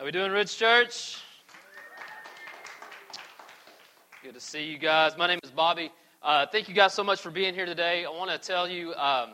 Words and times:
How 0.00 0.06
we 0.06 0.12
doing, 0.12 0.32
Ridge 0.32 0.56
Church? 0.56 1.18
Good 4.22 4.32
to 4.32 4.40
see 4.40 4.64
you 4.64 4.78
guys. 4.78 5.14
My 5.18 5.26
name 5.26 5.40
is 5.42 5.50
Bobby. 5.50 5.92
Uh, 6.22 6.46
thank 6.50 6.70
you 6.70 6.74
guys 6.74 6.94
so 6.94 7.04
much 7.04 7.20
for 7.20 7.30
being 7.30 7.52
here 7.52 7.66
today. 7.66 8.06
I 8.06 8.08
want 8.08 8.30
to 8.30 8.38
tell 8.38 8.66
you, 8.66 8.94
um, 8.94 9.32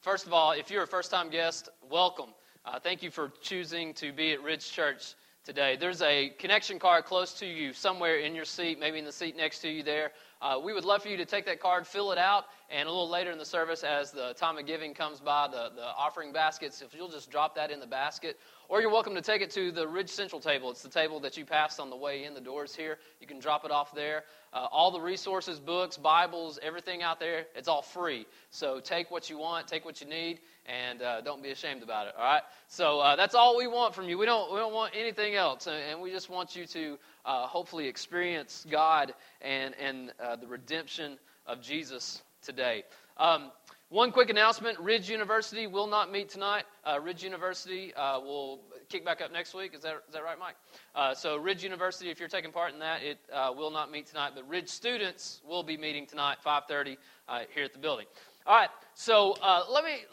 first 0.00 0.26
of 0.26 0.32
all, 0.32 0.52
if 0.52 0.70
you're 0.70 0.84
a 0.84 0.86
first-time 0.86 1.28
guest, 1.28 1.68
welcome. 1.90 2.30
Uh, 2.64 2.80
thank 2.80 3.02
you 3.02 3.10
for 3.10 3.30
choosing 3.42 3.92
to 3.92 4.10
be 4.10 4.32
at 4.32 4.42
Ridge 4.42 4.72
Church 4.72 5.14
today. 5.44 5.76
There's 5.78 6.00
a 6.00 6.30
connection 6.38 6.78
card 6.78 7.04
close 7.04 7.34
to 7.34 7.46
you 7.46 7.74
somewhere 7.74 8.16
in 8.16 8.34
your 8.34 8.46
seat, 8.46 8.80
maybe 8.80 8.98
in 8.98 9.04
the 9.04 9.12
seat 9.12 9.36
next 9.36 9.58
to 9.58 9.68
you 9.68 9.82
there. 9.82 10.12
Uh, 10.40 10.58
we 10.62 10.72
would 10.72 10.84
love 10.84 11.02
for 11.02 11.08
you 11.08 11.16
to 11.16 11.24
take 11.24 11.46
that 11.46 11.60
card, 11.60 11.86
fill 11.86 12.12
it 12.12 12.18
out, 12.18 12.44
and 12.70 12.86
a 12.86 12.90
little 12.90 13.08
later 13.08 13.32
in 13.32 13.38
the 13.38 13.44
service, 13.44 13.82
as 13.82 14.12
the 14.12 14.34
time 14.34 14.56
of 14.56 14.66
giving 14.66 14.94
comes 14.94 15.18
by, 15.20 15.48
the, 15.48 15.70
the 15.74 15.86
offering 15.96 16.32
baskets, 16.32 16.80
if 16.80 16.94
you'll 16.94 17.08
just 17.08 17.30
drop 17.30 17.56
that 17.56 17.70
in 17.70 17.80
the 17.80 17.86
basket. 17.86 18.38
Or 18.68 18.80
you're 18.82 18.90
welcome 18.90 19.14
to 19.14 19.22
take 19.22 19.40
it 19.40 19.50
to 19.52 19.72
the 19.72 19.88
Ridge 19.88 20.10
Central 20.10 20.40
table. 20.40 20.70
It's 20.70 20.82
the 20.82 20.90
table 20.90 21.18
that 21.20 21.38
you 21.38 21.46
passed 21.46 21.80
on 21.80 21.88
the 21.88 21.96
way 21.96 22.24
in 22.24 22.34
the 22.34 22.40
doors 22.40 22.74
here. 22.74 22.98
You 23.20 23.26
can 23.26 23.38
drop 23.40 23.64
it 23.64 23.70
off 23.70 23.94
there. 23.94 24.24
Uh, 24.52 24.66
all 24.70 24.90
the 24.90 25.00
resources, 25.00 25.58
books, 25.58 25.96
Bibles, 25.96 26.58
everything 26.62 27.02
out 27.02 27.18
there, 27.18 27.46
it's 27.54 27.66
all 27.66 27.82
free. 27.82 28.26
So 28.50 28.78
take 28.78 29.10
what 29.10 29.30
you 29.30 29.38
want, 29.38 29.66
take 29.66 29.86
what 29.86 30.00
you 30.00 30.06
need, 30.06 30.40
and 30.66 31.00
uh, 31.00 31.22
don't 31.22 31.42
be 31.42 31.50
ashamed 31.50 31.82
about 31.82 32.08
it. 32.08 32.14
All 32.16 32.24
right. 32.24 32.42
So 32.66 33.00
uh, 33.00 33.16
that's 33.16 33.34
all 33.34 33.56
we 33.56 33.66
want 33.66 33.94
from 33.94 34.08
you. 34.08 34.18
We 34.18 34.26
don't 34.26 34.52
we 34.52 34.58
don't 34.58 34.74
want 34.74 34.94
anything 34.94 35.34
else, 35.34 35.66
and 35.66 36.00
we 36.00 36.10
just 36.10 36.28
want 36.28 36.54
you 36.54 36.66
to 36.66 36.98
uh, 37.28 37.46
hopefully 37.46 37.86
experience 37.86 38.66
God 38.68 39.14
and 39.40 39.74
and 39.76 40.12
uh, 40.20 40.34
the 40.36 40.46
redemption 40.46 41.18
of 41.46 41.60
Jesus 41.60 42.22
today. 42.42 42.82
Um, 43.18 43.52
one 43.90 44.12
quick 44.12 44.28
announcement 44.28 44.78
Ridge 44.78 45.08
University 45.08 45.66
will 45.66 45.86
not 45.86 46.12
meet 46.12 46.28
tonight. 46.28 46.64
Uh, 46.84 47.00
Ridge 47.00 47.24
University 47.24 47.94
uh, 47.94 48.20
will 48.20 48.60
kick 48.90 49.02
back 49.02 49.22
up 49.22 49.32
next 49.32 49.54
week. 49.54 49.74
Is 49.74 49.80
that, 49.80 50.02
is 50.06 50.12
that 50.12 50.22
right, 50.22 50.38
Mike? 50.38 50.56
Uh, 50.94 51.14
so, 51.14 51.36
Ridge 51.36 51.64
University, 51.64 52.10
if 52.10 52.20
you're 52.20 52.28
taking 52.28 52.52
part 52.52 52.74
in 52.74 52.80
that, 52.80 53.02
it 53.02 53.18
uh, 53.32 53.50
will 53.56 53.70
not 53.70 53.90
meet 53.90 54.06
tonight. 54.06 54.32
But 54.34 54.46
Ridge 54.46 54.68
students 54.68 55.40
will 55.46 55.62
be 55.62 55.78
meeting 55.78 56.06
tonight, 56.06 56.36
5:30, 56.44 56.98
uh, 57.28 57.40
here 57.54 57.64
at 57.64 57.72
the 57.72 57.78
building. 57.78 58.04
All 58.46 58.56
right. 58.56 58.68
So 58.94 59.36
uh, 59.42 59.64
let 59.70 59.84
me. 59.84 60.04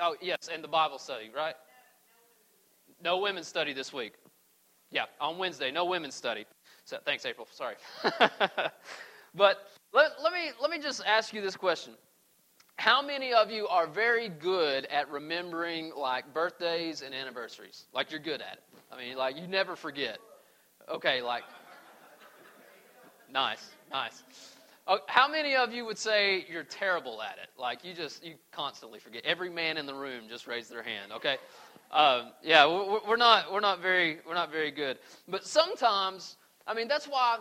Oh 0.00 0.14
yes, 0.20 0.48
and 0.52 0.62
the 0.62 0.68
Bible 0.68 0.98
study, 0.98 1.30
right? 1.34 1.54
No 3.02 3.18
women's 3.18 3.48
study 3.48 3.72
this 3.72 3.92
week. 3.92 4.12
Yeah, 4.92 5.06
on 5.20 5.36
Wednesday, 5.36 5.72
no 5.72 5.84
women's 5.84 6.14
study. 6.14 6.46
So 6.86 6.98
thanks, 7.04 7.26
April. 7.26 7.48
Sorry. 7.50 7.74
but 9.34 9.68
let, 9.92 10.12
let 10.22 10.32
me 10.32 10.50
let 10.62 10.70
me 10.70 10.78
just 10.78 11.02
ask 11.04 11.34
you 11.34 11.42
this 11.42 11.56
question 11.56 11.94
how 12.76 13.02
many 13.02 13.32
of 13.32 13.50
you 13.50 13.66
are 13.66 13.88
very 13.88 14.28
good 14.28 14.84
at 14.86 15.10
remembering 15.10 15.92
like 15.96 16.32
birthdays 16.32 17.02
and 17.02 17.12
anniversaries? 17.12 17.86
Like 17.92 18.10
you're 18.10 18.20
good 18.20 18.40
at 18.40 18.58
it. 18.58 18.62
I 18.92 18.96
mean, 18.96 19.16
like 19.16 19.36
you 19.36 19.48
never 19.48 19.74
forget. 19.74 20.18
Okay, 20.88 21.22
like 21.22 21.42
nice, 23.32 23.70
nice. 23.90 24.22
Oh, 24.86 25.00
how 25.08 25.26
many 25.26 25.56
of 25.56 25.72
you 25.72 25.84
would 25.84 25.98
say 25.98 26.46
you're 26.48 26.62
terrible 26.62 27.20
at 27.20 27.38
it? 27.42 27.48
Like 27.58 27.84
you 27.84 27.94
just 27.94 28.24
you 28.24 28.34
constantly 28.52 29.00
forget. 29.00 29.24
Every 29.24 29.50
man 29.50 29.76
in 29.76 29.86
the 29.86 29.94
room 29.94 30.24
just 30.28 30.46
raised 30.46 30.70
their 30.70 30.84
hand. 30.84 31.10
Okay, 31.10 31.38
um, 31.90 32.30
yeah, 32.44 32.66
we're 32.66 33.16
not 33.16 33.52
we're 33.52 33.58
not 33.58 33.80
very 33.80 34.18
we're 34.24 34.34
not 34.34 34.52
very 34.52 34.70
good. 34.70 34.98
But 35.26 35.44
sometimes, 35.44 36.36
I 36.66 36.74
mean, 36.74 36.88
that's 36.88 37.06
why 37.06 37.38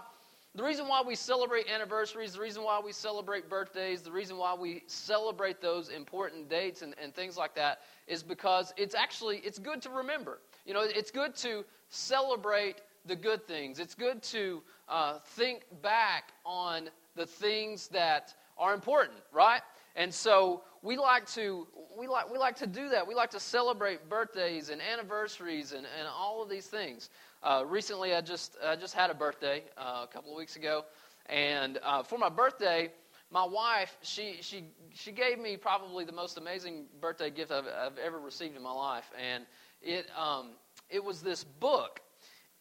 the 0.55 0.63
reason 0.63 0.87
why 0.87 1.03
we 1.05 1.15
celebrate 1.15 1.69
anniversaries, 1.69 2.33
the 2.33 2.39
reason 2.39 2.63
why 2.63 2.79
we 2.83 2.93
celebrate 2.93 3.49
birthdays, 3.49 4.01
the 4.01 4.11
reason 4.11 4.37
why 4.37 4.53
we 4.53 4.83
celebrate 4.87 5.59
those 5.61 5.89
important 5.89 6.49
dates 6.49 6.81
and, 6.81 6.95
and 7.01 7.13
things 7.13 7.35
like 7.35 7.55
that 7.55 7.79
is 8.07 8.23
because 8.23 8.73
it's 8.77 8.95
actually 8.95 9.37
it's 9.39 9.59
good 9.59 9.81
to 9.81 9.89
remember. 9.89 10.39
You 10.65 10.73
know, 10.73 10.81
it's 10.83 11.11
good 11.11 11.35
to 11.37 11.65
celebrate 11.89 12.81
the 13.05 13.17
good 13.17 13.45
things. 13.45 13.79
It's 13.79 13.95
good 13.95 14.23
to 14.23 14.63
uh, 14.87 15.19
think 15.19 15.65
back 15.81 16.31
on 16.45 16.89
the 17.15 17.25
things 17.25 17.89
that 17.89 18.33
are 18.57 18.73
important, 18.73 19.17
right? 19.33 19.61
And 19.97 20.13
so 20.13 20.63
we 20.81 20.97
like 20.97 21.25
to 21.33 21.67
we 21.97 22.07
like 22.07 22.31
we 22.31 22.37
like 22.37 22.55
to 22.57 22.67
do 22.67 22.89
that. 22.89 23.05
We 23.05 23.15
like 23.15 23.31
to 23.31 23.39
celebrate 23.39 24.09
birthdays 24.09 24.69
and 24.69 24.81
anniversaries 24.81 25.71
and, 25.71 25.85
and 25.99 26.07
all 26.07 26.41
of 26.43 26.49
these 26.49 26.67
things. 26.67 27.09
Uh, 27.45 27.63
recently, 27.67 28.15
I 28.15 28.21
just 28.21 28.57
I 28.65 28.75
just 28.75 28.95
had 28.95 29.11
a 29.11 29.13
birthday 29.13 29.61
uh, 29.77 30.03
a 30.03 30.07
couple 30.11 30.31
of 30.31 30.37
weeks 30.37 30.55
ago, 30.55 30.83
and 31.27 31.77
uh, 31.83 32.01
for 32.01 32.17
my 32.17 32.27
birthday, 32.27 32.91
my 33.29 33.45
wife 33.45 33.95
she 34.01 34.37
she 34.41 34.63
she 34.95 35.11
gave 35.11 35.37
me 35.37 35.55
probably 35.55 36.05
the 36.05 36.11
most 36.11 36.39
amazing 36.39 36.85
birthday 36.99 37.29
gift 37.29 37.51
I've, 37.51 37.65
I've 37.67 37.99
ever 38.03 38.17
received 38.19 38.55
in 38.55 38.63
my 38.63 38.71
life, 38.71 39.11
and 39.23 39.45
it 39.83 40.07
um, 40.17 40.53
it 40.89 41.03
was 41.03 41.21
this 41.21 41.43
book. 41.43 42.01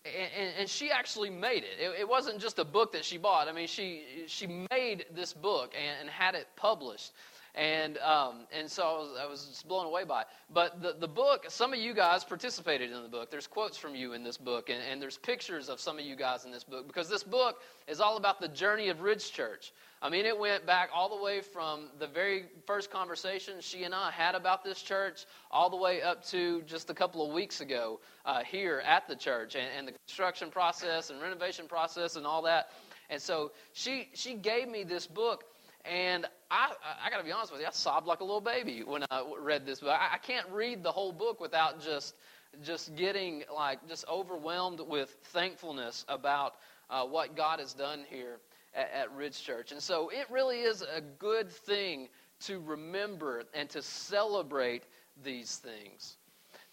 And, 0.05 0.53
and, 0.59 0.69
she 0.69 0.91
actually 0.91 1.31
made 1.31 1.65
it. 1.65 1.81
it. 1.81 2.01
it. 2.01 2.07
wasn't 2.07 2.39
just 2.39 2.59
a 2.59 2.65
book 2.65 2.93
that 2.93 3.07
she 3.07 3.17
bought. 3.17 3.49
I 3.49 3.53
mean, 3.53 3.67
she 3.67 4.03
she 4.27 4.67
made 4.71 5.07
this 5.15 5.33
book 5.33 5.73
and, 5.75 5.97
and 6.03 6.11
had 6.11 6.35
it 6.35 6.47
published. 6.57 7.13
And, 7.57 7.99
um, 7.99 8.47
and 8.53 8.69
so 8.69 8.83
I 8.83 8.99
was, 8.99 9.11
I 9.23 9.27
was 9.27 9.45
just 9.47 9.69
blown 9.69 9.87
away 9.87 10.03
by 10.03 10.23
it. 10.23 10.27
But 10.53 10.83
the, 10.83 10.97
the 10.99 11.07
book, 11.07 11.47
some 11.49 11.73
of 11.73 11.79
you 11.79 11.95
guys 11.95 12.25
participated 12.25 12.91
in 12.91 13.01
the 13.03 13.09
book. 13.09 13.31
There's 13.31 13.47
quotes 13.47 13.77
from 13.77 13.95
you 13.95 14.13
in 14.13 14.25
this 14.25 14.37
book, 14.37 14.71
and, 14.71 14.83
and 14.91 15.01
there's 15.01 15.19
pictures 15.19 15.69
of 15.69 15.79
some 15.79 15.97
of 15.97 16.05
you 16.05 16.17
guys 16.17 16.45
in 16.45 16.51
this 16.51 16.65
book, 16.65 16.89
because 16.89 17.09
this 17.09 17.23
book 17.23 17.63
is 17.87 18.01
all 18.01 18.17
about 18.17 18.41
the 18.41 18.49
journey 18.49 18.89
of 18.89 19.03
Ridge 19.03 19.31
Church. 19.31 19.73
I 20.03 20.11
mean, 20.11 20.27
it 20.27 20.37
went 20.37 20.67
back 20.67 20.91
all 20.93 21.17
the 21.17 21.23
way 21.23 21.41
from 21.41 21.91
the 22.01 22.09
very 22.09 22.47
first 22.67 22.91
conversation 22.91 23.55
she 23.61 23.85
and 23.85 23.95
I 23.95 24.11
had 24.11 24.35
about 24.35 24.65
this 24.65 24.83
church, 24.83 25.25
all 25.51 25.71
the 25.71 25.77
way 25.77 26.03
up 26.03 26.25
to 26.27 26.61
just 26.63 26.91
a 26.91 26.95
couple 26.95 27.25
of 27.25 27.33
weeks 27.33 27.61
ago 27.61 28.01
uh, 28.27 28.43
here 28.43 28.83
at 28.85 29.07
the 29.07 29.15
church, 29.15 29.55
and, 29.55 29.69
and 29.79 29.87
the 29.87 29.93
construction 30.07 30.51
process 30.51 31.11
and 31.11 31.23
renovation 31.23 31.69
process 31.69 32.17
and 32.17 32.27
all 32.27 32.43
that. 32.43 32.71
And 33.11 33.23
so 33.23 33.53
she, 33.73 34.09
she 34.13 34.35
gave 34.35 34.69
me 34.69 34.83
this 34.83 35.07
book 35.07 35.45
and 35.85 36.27
I, 36.51 36.73
I 37.05 37.11
got 37.11 37.19
to 37.19 37.25
be 37.25 37.33
honest 37.33 37.53
with 37.53 37.61
you, 37.61 37.67
I 37.67 37.71
sobbed 37.73 38.07
like 38.07 38.21
a 38.21 38.25
little 38.25 38.41
baby 38.41 38.83
when 38.85 39.05
I 39.11 39.25
read 39.41 39.67
this 39.67 39.81
book. 39.81 39.91
I, 39.91 40.15
I 40.15 40.19
can't 40.19 40.49
read 40.51 40.83
the 40.83 40.93
whole 40.93 41.13
book 41.13 41.41
without 41.41 41.83
just, 41.83 42.17
just 42.63 42.95
getting 42.97 43.45
like 43.55 43.87
just 43.89 44.05
overwhelmed 44.09 44.81
with 44.81 45.15
thankfulness 45.25 46.05
about 46.09 46.55
uh, 46.91 47.05
what 47.05 47.37
God 47.37 47.61
has 47.61 47.75
done 47.75 48.05
here 48.09 48.39
at, 48.75 48.91
at 48.93 49.15
Ridge 49.15 49.43
Church. 49.43 49.73
And 49.73 49.83
so 49.83 50.09
it 50.09 50.27
really 50.31 50.61
is 50.61 50.83
a 50.83 51.01
good 51.01 51.51
thing 51.51 52.09
to 52.41 52.61
remember 52.61 53.45
and 53.55 53.69
to 53.71 53.83
celebrate 53.83 54.85
these 55.23 55.57
things. 55.57 56.17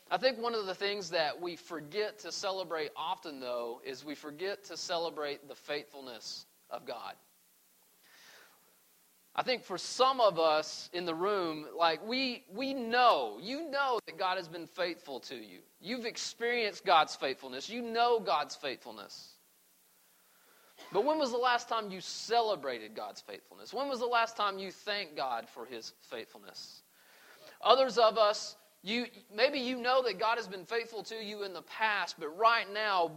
I 0.09 0.17
think 0.17 0.39
one 0.39 0.55
of 0.55 0.65
the 0.65 0.75
things 0.75 1.11
that 1.11 1.41
we 1.41 1.55
forget 1.55 2.19
to 2.19 2.31
celebrate 2.33 2.91
often, 2.97 3.39
though, 3.39 3.81
is 3.85 4.03
we 4.03 4.15
forget 4.15 4.65
to 4.65 4.75
celebrate 4.75 5.47
the 5.47 5.55
faithfulness 5.55 6.45
of 6.69 6.85
God. 6.85 7.13
I 9.35 9.43
think 9.43 9.63
for 9.63 9.77
some 9.77 10.19
of 10.19 10.39
us 10.39 10.89
in 10.91 11.05
the 11.05 11.15
room, 11.15 11.65
like 11.77 12.05
we, 12.05 12.43
we 12.53 12.73
know, 12.73 13.37
you 13.41 13.69
know 13.69 13.99
that 14.05 14.17
God 14.17 14.37
has 14.37 14.49
been 14.49 14.67
faithful 14.67 15.21
to 15.21 15.35
you. 15.35 15.59
You've 15.79 16.05
experienced 16.05 16.85
God's 16.85 17.15
faithfulness. 17.15 17.69
You 17.69 17.81
know 17.81 18.19
God's 18.19 18.55
faithfulness. 18.55 19.35
But 20.91 21.05
when 21.05 21.17
was 21.17 21.31
the 21.31 21.37
last 21.37 21.69
time 21.69 21.91
you 21.91 22.01
celebrated 22.01 22.93
God's 22.93 23.21
faithfulness? 23.21 23.73
When 23.73 23.87
was 23.87 23.99
the 23.99 24.05
last 24.05 24.35
time 24.35 24.59
you 24.59 24.71
thanked 24.71 25.15
God 25.15 25.47
for 25.47 25.65
his 25.65 25.93
faithfulness? 26.01 26.83
Others 27.61 27.97
of 27.97 28.17
us, 28.17 28.57
you, 28.83 29.05
maybe 29.35 29.59
you 29.59 29.79
know 29.79 30.01
that 30.03 30.19
God 30.19 30.37
has 30.37 30.47
been 30.47 30.65
faithful 30.65 31.03
to 31.03 31.15
you 31.15 31.43
in 31.43 31.53
the 31.53 31.61
past, 31.61 32.15
but 32.19 32.35
right 32.35 32.65
now, 32.73 33.11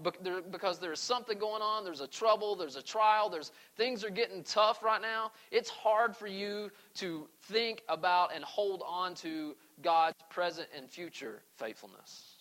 because 0.50 0.78
there's 0.78 1.00
something 1.00 1.38
going 1.38 1.62
on, 1.62 1.84
there's 1.84 2.02
a 2.02 2.06
trouble, 2.06 2.54
there's 2.54 2.76
a 2.76 2.82
trial, 2.82 3.30
there's 3.30 3.50
things 3.76 4.04
are 4.04 4.10
getting 4.10 4.42
tough 4.42 4.82
right 4.82 5.00
now. 5.00 5.32
It's 5.50 5.70
hard 5.70 6.14
for 6.14 6.26
you 6.26 6.70
to 6.96 7.26
think 7.44 7.82
about 7.88 8.34
and 8.34 8.44
hold 8.44 8.82
on 8.86 9.14
to 9.16 9.56
God's 9.80 10.22
present 10.28 10.68
and 10.76 10.90
future 10.90 11.40
faithfulness. 11.56 12.33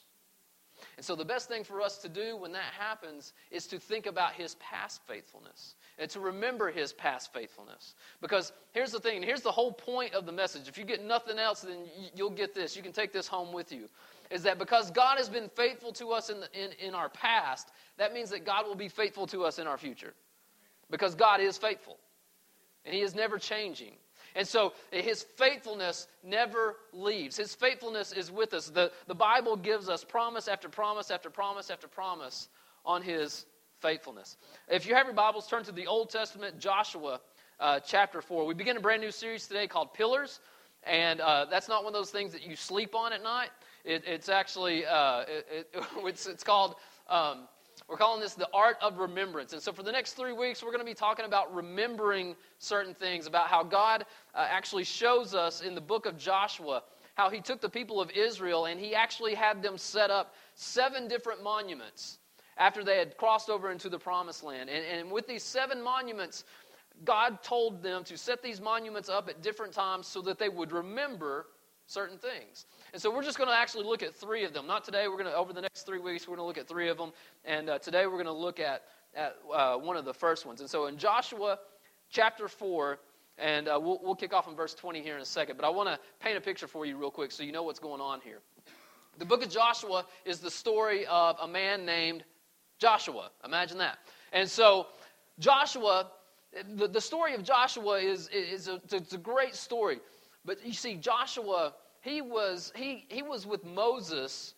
And 1.03 1.05
so, 1.05 1.16
the 1.17 1.26
best 1.26 1.50
thing 1.50 1.66
for 1.66 1.82
us 1.82 1.97
to 1.97 2.08
do 2.08 2.38
when 2.38 2.53
that 2.53 2.72
happens 2.79 3.34
is 3.52 3.67
to 3.67 3.78
think 3.78 4.05
about 4.05 4.32
his 4.35 4.55
past 4.55 5.02
faithfulness 5.05 5.76
and 6.00 6.09
to 6.11 6.22
remember 6.22 6.72
his 6.72 6.94
past 6.94 7.34
faithfulness. 7.34 7.96
Because 8.22 8.53
here's 8.72 8.94
the 8.94 9.02
thing, 9.02 9.22
here's 9.22 9.41
the 9.41 9.52
whole 9.52 9.73
point 9.73 10.14
of 10.14 10.26
the 10.26 10.32
message. 10.32 10.70
If 10.70 10.78
you 10.78 10.85
get 10.85 11.03
nothing 11.03 11.40
else, 11.40 11.59
then 11.59 11.79
you'll 12.16 12.29
get 12.29 12.55
this. 12.55 12.78
You 12.78 12.82
can 12.82 12.94
take 12.94 13.11
this 13.11 13.28
home 13.28 13.52
with 13.52 13.73
you. 13.73 13.90
Is 14.32 14.44
that 14.44 14.58
because 14.58 14.91
God 14.91 15.17
has 15.17 15.28
been 15.28 15.50
faithful 15.50 15.91
to 15.91 16.11
us 16.11 16.29
in, 16.29 16.40
the, 16.40 16.47
in, 16.58 16.72
in 16.79 16.96
our 16.96 17.09
past, 17.09 17.73
that 17.97 18.14
means 18.14 18.29
that 18.29 18.46
God 18.46 18.66
will 18.66 18.73
be 18.73 18.88
faithful 18.88 19.28
to 19.28 19.44
us 19.44 19.59
in 19.59 19.67
our 19.67 19.78
future. 19.78 20.14
Because 20.90 21.16
God 21.16 21.41
is 21.41 21.58
faithful, 21.58 21.97
and 22.85 22.96
he 22.96 23.02
is 23.02 23.14
never 23.14 23.38
changing. 23.38 23.96
And 24.35 24.47
so 24.47 24.74
his 24.91 25.24
faithfulness 25.24 26.08
never 26.24 26.78
leaves. 26.91 27.38
His 27.38 27.53
faithfulness 27.53 28.12
is 28.12 28.32
with 28.32 28.53
us. 28.53 28.70
The, 28.70 28.91
the 29.08 29.16
Bible 29.16 29.56
gives 29.56 29.90
us 29.90 30.03
promise 30.03 30.47
after 30.47 30.70
promise 30.70 31.12
after 31.12 31.30
promise 31.30 31.70
after 31.70 31.88
promise 31.88 32.50
on 32.85 33.02
his 33.02 33.46
faithfulness. 33.80 34.38
If 34.68 34.88
you 34.88 34.96
have 34.96 35.06
your 35.06 35.16
Bibles, 35.16 35.47
turn 35.47 35.64
to 35.66 35.72
the 35.72 35.88
Old 35.88 36.09
Testament, 36.09 36.59
Joshua 36.59 37.20
uh, 37.59 37.80
chapter 37.80 38.22
4. 38.22 38.46
We 38.46 38.53
begin 38.53 38.78
a 38.78 38.80
brand 38.80 39.02
new 39.02 39.12
series 39.12 39.47
today 39.47 39.68
called 39.68 39.94
Pillars. 39.94 40.40
And 40.85 41.22
uh, 41.22 41.46
that's 41.50 41.70
not 41.70 41.84
one 41.84 41.94
of 41.94 42.00
those 42.00 42.12
things 42.12 42.32
that 42.34 42.46
you 42.46 42.56
sleep 42.56 42.96
on 42.96 43.14
at 43.14 43.24
night. 43.24 43.50
It, 43.85 44.03
it's 44.06 44.30
actually 44.30 44.85
uh, 44.85 45.22
it, 45.22 45.68
it, 45.74 45.84
it's, 45.97 46.26
it's, 46.26 46.44
called 46.44 46.76
um, 47.09 47.47
we're 47.87 47.97
calling 47.97 48.22
this 48.22 48.34
the 48.34 48.49
art 48.53 48.78
of 48.81 48.97
remembrance. 48.97 49.53
And 49.53 49.61
so, 49.61 49.72
for 49.72 49.84
the 49.84 49.91
next 49.91 50.14
three 50.14 50.34
weeks, 50.34 50.64
we're 50.64 50.72
going 50.72 50.79
to 50.79 50.85
be 50.85 50.93
talking 50.93 51.25
about 51.25 51.53
remembering 51.53 52.35
certain 52.59 52.93
things, 52.93 53.28
about 53.28 53.47
how 53.47 53.64
God 53.64 54.05
uh, 54.34 54.46
actually 54.49 54.84
shows 54.84 55.34
us 55.34 55.61
in 55.61 55.75
the 55.75 55.81
book 55.81 56.05
of 56.05 56.17
Joshua 56.17 56.84
how 57.16 57.29
he 57.29 57.40
took 57.40 57.61
the 57.61 57.70
people 57.70 58.02
of 58.02 58.09
Israel 58.11 58.66
and 58.66 58.79
he 58.79 58.96
actually 58.96 59.35
had 59.35 59.61
them 59.61 59.78
set 59.78 60.09
up 60.09 60.34
seven 60.55 61.08
different 61.08 61.43
monuments 61.43 62.20
after 62.58 62.84
they 62.84 62.97
had 62.97 63.17
crossed 63.17 63.49
over 63.49 63.72
into 63.72 63.90
the 63.90 63.99
promised 63.99 64.43
land. 64.43 64.70
And, 64.70 64.84
and 64.85 65.11
with 65.11 65.28
these 65.28 65.43
seven 65.43 65.81
monuments, 65.81 66.43
God 67.03 67.41
told 67.43 67.81
them 67.81 68.03
to 68.05 68.17
set 68.17 68.41
these 68.41 68.61
monuments 68.61 69.09
up 69.09 69.29
at 69.29 69.41
different 69.41 69.73
times 69.73 70.08
so 70.08 70.22
that 70.23 70.37
they 70.37 70.49
would 70.49 70.72
remember 70.72 71.47
certain 71.88 72.18
things. 72.18 72.66
And 72.94 73.02
so 73.02 73.14
we're 73.14 73.24
just 73.24 73.38
going 73.38 73.50
to 73.50 73.56
actually 73.56 73.85
look 73.85 74.03
at 74.03 74.16
three 74.16 74.44
of 74.44 74.53
them. 74.53 74.68
Not 74.68 74.84
today. 74.84 75.08
We're 75.08 75.18
going 75.18 75.30
to 75.30 75.35
over 75.35 75.53
the 75.53 75.62
next 75.62 75.84
three 75.84 76.00
weeks. 76.00 76.28
We're 76.28 76.35
going 76.35 76.44
to 76.44 76.47
look 76.47 76.58
at 76.58 76.68
three 76.68 76.90
of 76.90 76.97
them. 76.97 77.12
And 77.46 77.70
uh, 77.70 77.80
today 77.80 78.06
we're 78.06 78.14
going 78.14 78.26
to 78.26 78.32
look 78.32 78.59
at 78.59 78.84
at 79.16 79.35
uh, 79.53 79.78
one 79.78 79.96
of 79.96 80.06
the 80.06 80.14
first 80.14 80.46
ones. 80.46 80.59
And 80.59 80.70
so 80.70 80.88
in 80.88 80.97
Joshua 80.97 81.59
chapter 82.09 82.47
four. 82.47 83.00
And 83.40 83.68
uh, 83.68 83.80
we'll, 83.82 84.00
we'll 84.03 84.16
kick 84.16 84.32
off 84.32 84.47
in 84.47 84.56
verse 84.56 84.76
20 84.76 85.02
here 85.02 85.16
in 85.16 85.22
a 85.22 85.26
second. 85.26 85.58
But 85.58 85.66
I 85.66 85.70
want 85.70 85.90
to 85.90 86.00
paint 86.20 86.38
a 86.38 86.41
picture 86.41 86.68
for 86.68 86.85
you 86.85 86.97
real 86.97 87.09
quick 87.09 87.32
so 87.32 87.41
you 87.41 87.52
know 87.52 87.64
what's 87.64 87.80
going 87.80 88.00
on 88.00 88.22
here. 88.22 88.40
The 89.18 89.26
book 89.26 89.44
of 89.44 89.50
Joshua 89.50 90.06
is 90.26 90.40
the 90.40 90.52
story 90.52 91.06
of 91.08 91.38
a 91.41 91.47
man 91.47 91.85
named 91.85 92.24
Joshua. 92.80 93.32
Imagine 93.46 93.78
that. 93.80 93.97
And 94.32 94.50
so, 94.50 94.88
Joshua, 95.40 96.12
the, 96.76 96.88
the 96.88 97.02
story 97.02 97.34
of 97.34 97.44
Joshua 97.44 98.00
is, 98.00 98.28
is 98.30 98.68
a, 98.68 98.82
it's 98.91 99.14
a 99.14 99.18
great 99.18 99.56
story. 99.56 100.00
But 100.45 100.66
you 100.66 100.73
see, 100.73 100.95
Joshua, 100.95 101.73
he 102.01 102.22
was, 102.22 102.72
he, 102.75 103.05
he 103.09 103.22
was 103.22 103.45
with 103.45 103.63
Moses 103.63 104.55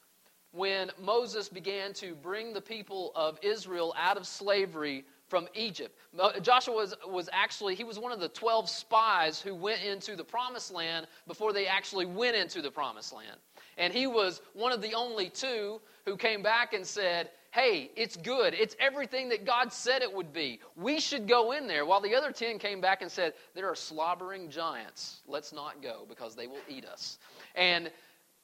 when 0.52 0.90
Moses 1.02 1.50
began 1.50 1.94
to 1.94 2.16
bring 2.16 2.54
the 2.54 2.62
people 2.62 3.12
of 3.16 3.38
Israel 3.42 3.94
out 3.98 4.18
of 4.18 4.26
slavery 4.26 5.04
from 5.28 5.48
Egypt. 5.54 5.98
Joshua 6.42 6.76
was, 6.76 6.96
was 7.08 7.30
actually, 7.34 7.76
he 7.76 7.84
was 7.84 8.00
one 8.00 8.12
of 8.12 8.20
the 8.20 8.30
12 8.30 8.70
spies 8.70 9.42
who 9.42 9.54
went 9.54 9.84
into 9.84 10.16
the 10.16 10.24
promised 10.24 10.72
land 10.72 11.08
before 11.28 11.52
they 11.52 11.68
actually 11.68 12.06
went 12.06 12.36
into 12.36 12.62
the 12.62 12.72
promised 12.72 13.14
land. 13.14 13.38
And 13.78 13.92
he 13.92 14.08
was 14.08 14.42
one 14.54 14.72
of 14.72 14.82
the 14.82 14.94
only 14.94 15.30
two 15.30 15.82
who 16.06 16.16
came 16.16 16.42
back 16.42 16.74
and 16.74 16.86
said, 16.86 17.32
Hey, 17.56 17.90
it's 17.96 18.18
good. 18.18 18.54
It's 18.54 18.76
everything 18.82 19.30
that 19.30 19.46
God 19.46 19.72
said 19.72 20.02
it 20.02 20.14
would 20.14 20.34
be. 20.34 20.60
We 20.76 21.00
should 21.00 21.26
go 21.26 21.54
in 21.54 21.68
there. 21.68 21.86
While 21.86 22.02
the 22.02 22.14
other 22.14 22.34
10 22.34 22.60
came 22.60 22.82
back 22.82 23.02
and 23.02 23.10
said, 23.10 23.32
There 23.54 23.70
are 23.70 23.76
slobbering 23.76 24.50
giants. 24.50 25.22
Let's 25.26 25.54
not 25.54 25.82
go 25.82 26.06
because 26.10 26.36
they 26.36 26.48
will 26.48 26.60
eat 26.68 26.84
us. 26.84 27.18
And 27.56 27.90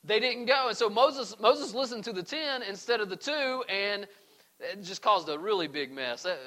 they 0.06 0.22
didn't 0.22 0.46
go. 0.46 0.70
And 0.70 0.78
so 0.78 0.90
Moses, 0.90 1.36
Moses 1.42 1.74
listened 1.74 2.06
to 2.06 2.14
the 2.14 2.24
10 2.24 2.64
instead 2.64 3.02
of 3.02 3.10
the 3.10 3.18
two, 3.18 3.66
and 3.68 4.08
it 4.62 4.82
just 4.82 5.02
caused 5.02 5.28
a 5.28 5.38
really 5.38 5.68
big 5.68 5.92
mess. 5.92 6.26
Uh, 6.26 6.38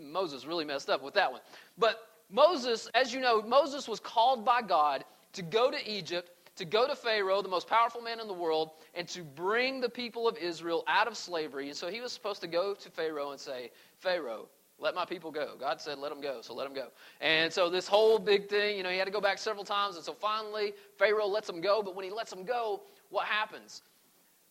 Moses 0.00 0.44
really 0.44 0.64
messed 0.64 0.90
up 0.90 1.04
with 1.04 1.14
that 1.14 1.30
one. 1.30 1.40
But 1.78 2.00
Moses, 2.32 2.90
as 2.94 3.14
you 3.14 3.20
know, 3.20 3.42
Moses 3.42 3.86
was 3.86 4.00
called 4.00 4.44
by 4.44 4.60
God 4.60 5.04
to 5.34 5.42
go 5.42 5.70
to 5.70 5.88
Egypt 5.88 6.32
to 6.58 6.64
go 6.64 6.86
to 6.86 6.94
Pharaoh, 6.94 7.40
the 7.42 7.48
most 7.48 7.68
powerful 7.68 8.00
man 8.00 8.20
in 8.20 8.26
the 8.26 8.34
world, 8.34 8.72
and 8.94 9.08
to 9.08 9.22
bring 9.22 9.80
the 9.80 9.88
people 9.88 10.28
of 10.28 10.36
Israel 10.36 10.84
out 10.86 11.08
of 11.08 11.16
slavery. 11.16 11.68
And 11.68 11.76
so 11.76 11.88
he 11.88 12.00
was 12.00 12.12
supposed 12.12 12.40
to 12.42 12.48
go 12.48 12.74
to 12.74 12.90
Pharaoh 12.90 13.30
and 13.30 13.40
say, 13.40 13.70
Pharaoh, 13.96 14.48
let 14.80 14.94
my 14.94 15.04
people 15.04 15.30
go. 15.32 15.54
God 15.58 15.80
said, 15.80 15.98
let 15.98 16.10
them 16.10 16.20
go, 16.20 16.40
so 16.40 16.54
let 16.54 16.64
them 16.64 16.74
go. 16.74 16.88
And 17.20 17.52
so 17.52 17.68
this 17.68 17.88
whole 17.88 18.18
big 18.18 18.48
thing, 18.48 18.76
you 18.76 18.82
know, 18.82 18.90
he 18.90 18.98
had 18.98 19.06
to 19.06 19.10
go 19.10 19.20
back 19.20 19.38
several 19.38 19.64
times. 19.64 19.96
And 19.96 20.04
so 20.04 20.12
finally, 20.12 20.72
Pharaoh 20.98 21.26
lets 21.26 21.48
them 21.48 21.60
go. 21.60 21.82
But 21.82 21.96
when 21.96 22.04
he 22.04 22.10
lets 22.10 22.30
them 22.30 22.44
go, 22.44 22.82
what 23.10 23.26
happens? 23.26 23.82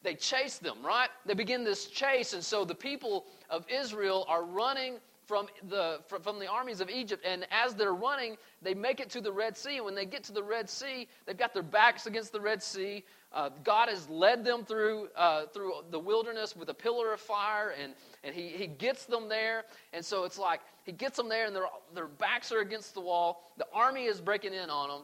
They 0.04 0.16
chase 0.16 0.58
them, 0.58 0.78
right? 0.84 1.10
They 1.26 1.34
begin 1.34 1.64
this 1.64 1.88
chase. 1.88 2.34
And 2.34 2.44
so 2.44 2.66
the 2.66 2.76
people 2.76 3.26
of 3.50 3.66
Israel 3.70 4.26
are 4.28 4.44
running 4.44 4.98
from 5.28 5.48
the, 5.68 6.00
from 6.08 6.40
the 6.40 6.48
armies 6.48 6.80
of 6.80 6.90
Egypt. 6.90 7.24
And 7.28 7.46
as 7.52 7.76
they're 7.76 7.94
running, 7.94 8.38
they 8.62 8.74
make 8.74 9.02
it 9.02 9.10
to 9.12 9.22
the 9.22 9.32
Red 9.32 9.58
Sea. 9.58 9.76
And 9.76 9.86
when 9.86 9.94
they 9.94 10.06
get 10.06 10.24
to 10.26 10.32
the 10.32 10.42
Red 10.42 10.70
Sea, 10.70 11.08
they've 11.26 11.38
got 11.38 11.54
their 11.54 11.64
backs 11.64 12.08
against 12.08 12.32
the 12.32 12.40
Red 12.40 12.64
Sea. 12.64 13.04
Uh, 13.34 13.50
God 13.66 13.90
has 13.90 14.08
led 14.10 14.46
them 14.46 14.64
through, 14.64 15.10
uh, 15.18 15.48
through 15.48 15.74
the 15.92 16.00
wilderness 16.00 16.56
with 16.56 16.70
a 16.70 16.74
pillar 16.74 17.14
of 17.14 17.20
fire, 17.20 17.76
and, 17.82 17.94
and 18.24 18.34
he, 18.34 18.48
he 18.48 18.68
gets 18.68 19.06
them 19.06 19.28
there. 19.28 19.66
And 19.92 20.04
so 20.04 20.24
it's 20.24 20.40
like 20.40 20.62
he 20.86 20.94
gets 20.94 21.18
them 21.18 21.28
there, 21.28 21.46
and 21.46 21.56
their, 21.56 21.66
their 21.94 22.08
backs 22.08 22.54
are 22.54 22.62
against 22.62 22.94
the 22.94 23.02
wall. 23.02 23.52
The 23.58 23.68
army 23.74 24.06
is 24.06 24.22
breaking 24.22 24.54
in 24.54 24.70
on 24.70 24.88
them. 24.88 25.02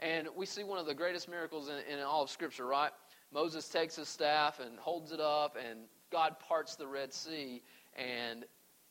And 0.00 0.26
we 0.36 0.44
see 0.44 0.64
one 0.64 0.78
of 0.78 0.86
the 0.86 0.94
greatest 0.94 1.28
miracles 1.28 1.68
in, 1.68 1.76
in 1.92 2.00
all 2.00 2.24
of 2.24 2.30
Scripture, 2.30 2.66
right? 2.66 2.90
Moses 3.32 3.68
takes 3.68 3.94
his 3.94 4.08
staff 4.08 4.58
and 4.58 4.76
holds 4.80 5.12
it 5.12 5.20
up, 5.20 5.56
and 5.56 5.80
God 6.10 6.40
parts 6.40 6.74
the 6.74 6.86
Red 6.86 7.14
Sea, 7.14 7.62
and 7.96 8.44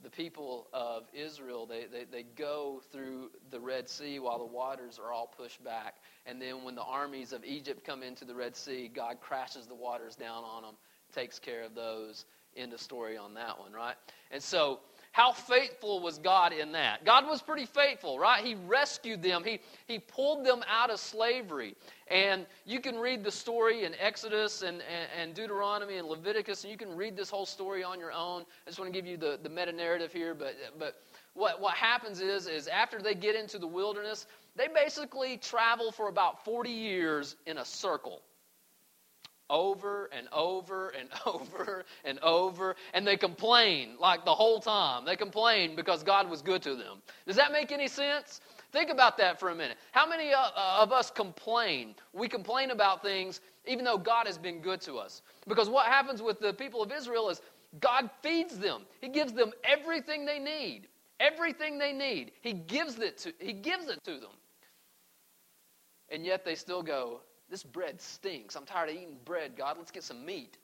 the 0.03 0.09
people 0.09 0.67
of 0.73 1.03
Israel, 1.13 1.65
they, 1.65 1.85
they, 1.91 2.05
they 2.05 2.23
go 2.23 2.81
through 2.91 3.31
the 3.49 3.59
Red 3.59 3.89
Sea 3.89 4.19
while 4.19 4.39
the 4.39 4.45
waters 4.45 4.99
are 5.03 5.11
all 5.11 5.27
pushed 5.27 5.63
back. 5.63 5.95
And 6.25 6.41
then 6.41 6.63
when 6.63 6.75
the 6.75 6.83
armies 6.83 7.33
of 7.33 7.43
Egypt 7.43 7.85
come 7.85 8.03
into 8.03 8.25
the 8.25 8.35
Red 8.35 8.55
Sea, 8.55 8.89
God 8.93 9.19
crashes 9.21 9.67
the 9.67 9.75
waters 9.75 10.15
down 10.15 10.43
on 10.43 10.63
them, 10.63 10.75
takes 11.13 11.39
care 11.39 11.63
of 11.63 11.75
those. 11.75 12.25
End 12.57 12.73
of 12.73 12.81
story 12.81 13.15
on 13.15 13.33
that 13.35 13.57
one, 13.57 13.71
right? 13.71 13.95
And 14.29 14.43
so 14.43 14.81
how 15.11 15.33
faithful 15.33 15.99
was 15.99 16.17
God 16.19 16.53
in 16.53 16.71
that? 16.71 17.03
God 17.03 17.27
was 17.27 17.41
pretty 17.41 17.65
faithful, 17.65 18.17
right? 18.17 18.43
He 18.43 18.55
rescued 18.55 19.21
them, 19.21 19.43
He, 19.43 19.59
he 19.85 19.99
pulled 19.99 20.45
them 20.45 20.63
out 20.69 20.89
of 20.89 20.99
slavery. 20.99 21.75
And 22.07 22.45
you 22.65 22.79
can 22.79 22.97
read 22.97 23.23
the 23.23 23.31
story 23.31 23.83
in 23.83 23.93
Exodus 23.99 24.61
and, 24.61 24.81
and, 24.81 25.09
and 25.19 25.33
Deuteronomy 25.33 25.97
and 25.97 26.07
Leviticus, 26.07 26.63
and 26.63 26.71
you 26.71 26.77
can 26.77 26.95
read 26.95 27.17
this 27.17 27.29
whole 27.29 27.45
story 27.45 27.83
on 27.83 27.99
your 27.99 28.13
own. 28.13 28.41
I 28.65 28.69
just 28.69 28.79
want 28.79 28.91
to 28.91 28.97
give 28.97 29.05
you 29.05 29.17
the, 29.17 29.37
the 29.43 29.49
meta 29.49 29.73
narrative 29.73 30.13
here, 30.13 30.33
but, 30.33 30.55
but 30.79 31.01
what, 31.33 31.59
what 31.59 31.73
happens 31.75 32.21
is, 32.21 32.47
is 32.47 32.67
after 32.67 33.01
they 33.01 33.13
get 33.13 33.35
into 33.35 33.59
the 33.59 33.67
wilderness, 33.67 34.27
they 34.55 34.67
basically 34.67 35.37
travel 35.37 35.91
for 35.91 36.07
about 36.07 36.45
40 36.45 36.69
years 36.69 37.35
in 37.45 37.57
a 37.57 37.65
circle 37.65 38.21
over 39.51 40.09
and 40.17 40.27
over 40.33 40.89
and 40.89 41.09
over 41.27 41.85
and 42.03 42.17
over, 42.19 42.75
and 42.95 43.05
they 43.05 43.17
complain 43.17 43.97
like 43.99 44.25
the 44.25 44.33
whole 44.33 44.59
time. 44.59 45.05
They 45.05 45.15
complain 45.15 45.75
because 45.75 46.01
God 46.01 46.27
was 46.29 46.41
good 46.41 46.63
to 46.63 46.75
them. 46.75 47.03
Does 47.27 47.35
that 47.35 47.51
make 47.51 47.71
any 47.71 47.87
sense? 47.87 48.41
Think 48.71 48.89
about 48.89 49.17
that 49.17 49.39
for 49.39 49.49
a 49.49 49.55
minute. 49.55 49.77
How 49.91 50.07
many 50.07 50.33
uh, 50.33 50.49
of 50.79 50.93
us 50.93 51.11
complain? 51.11 51.93
We 52.13 52.29
complain 52.29 52.71
about 52.71 53.03
things 53.03 53.41
even 53.65 53.85
though 53.85 53.97
God 53.97 54.27
has 54.27 54.37
been 54.37 54.59
good 54.59 54.81
to 54.81 54.97
us. 54.97 55.21
Because 55.47 55.69
what 55.69 55.85
happens 55.85 56.21
with 56.21 56.39
the 56.39 56.53
people 56.53 56.81
of 56.81 56.91
Israel 56.91 57.29
is 57.29 57.41
God 57.79 58.09
feeds 58.21 58.57
them. 58.57 58.83
He 59.01 59.09
gives 59.09 59.33
them 59.33 59.51
everything 59.63 60.25
they 60.25 60.39
need. 60.39 60.87
Everything 61.19 61.77
they 61.77 61.93
need. 61.93 62.31
He 62.41 62.53
gives 62.53 62.99
it 62.99 63.17
to, 63.19 63.33
he 63.39 63.53
gives 63.53 63.87
it 63.87 64.03
to 64.05 64.13
them. 64.13 64.31
And 66.09 66.25
yet 66.25 66.43
they 66.43 66.55
still 66.55 66.81
go, 66.81 67.21
this 67.51 67.63
bread 67.63 68.01
stinks. 68.01 68.55
I'm 68.55 68.65
tired 68.65 68.89
of 68.89 68.95
eating 68.95 69.17
bread, 69.25 69.51
God. 69.57 69.75
Let's 69.77 69.91
get 69.91 70.03
some 70.03 70.25
meat. 70.25 70.57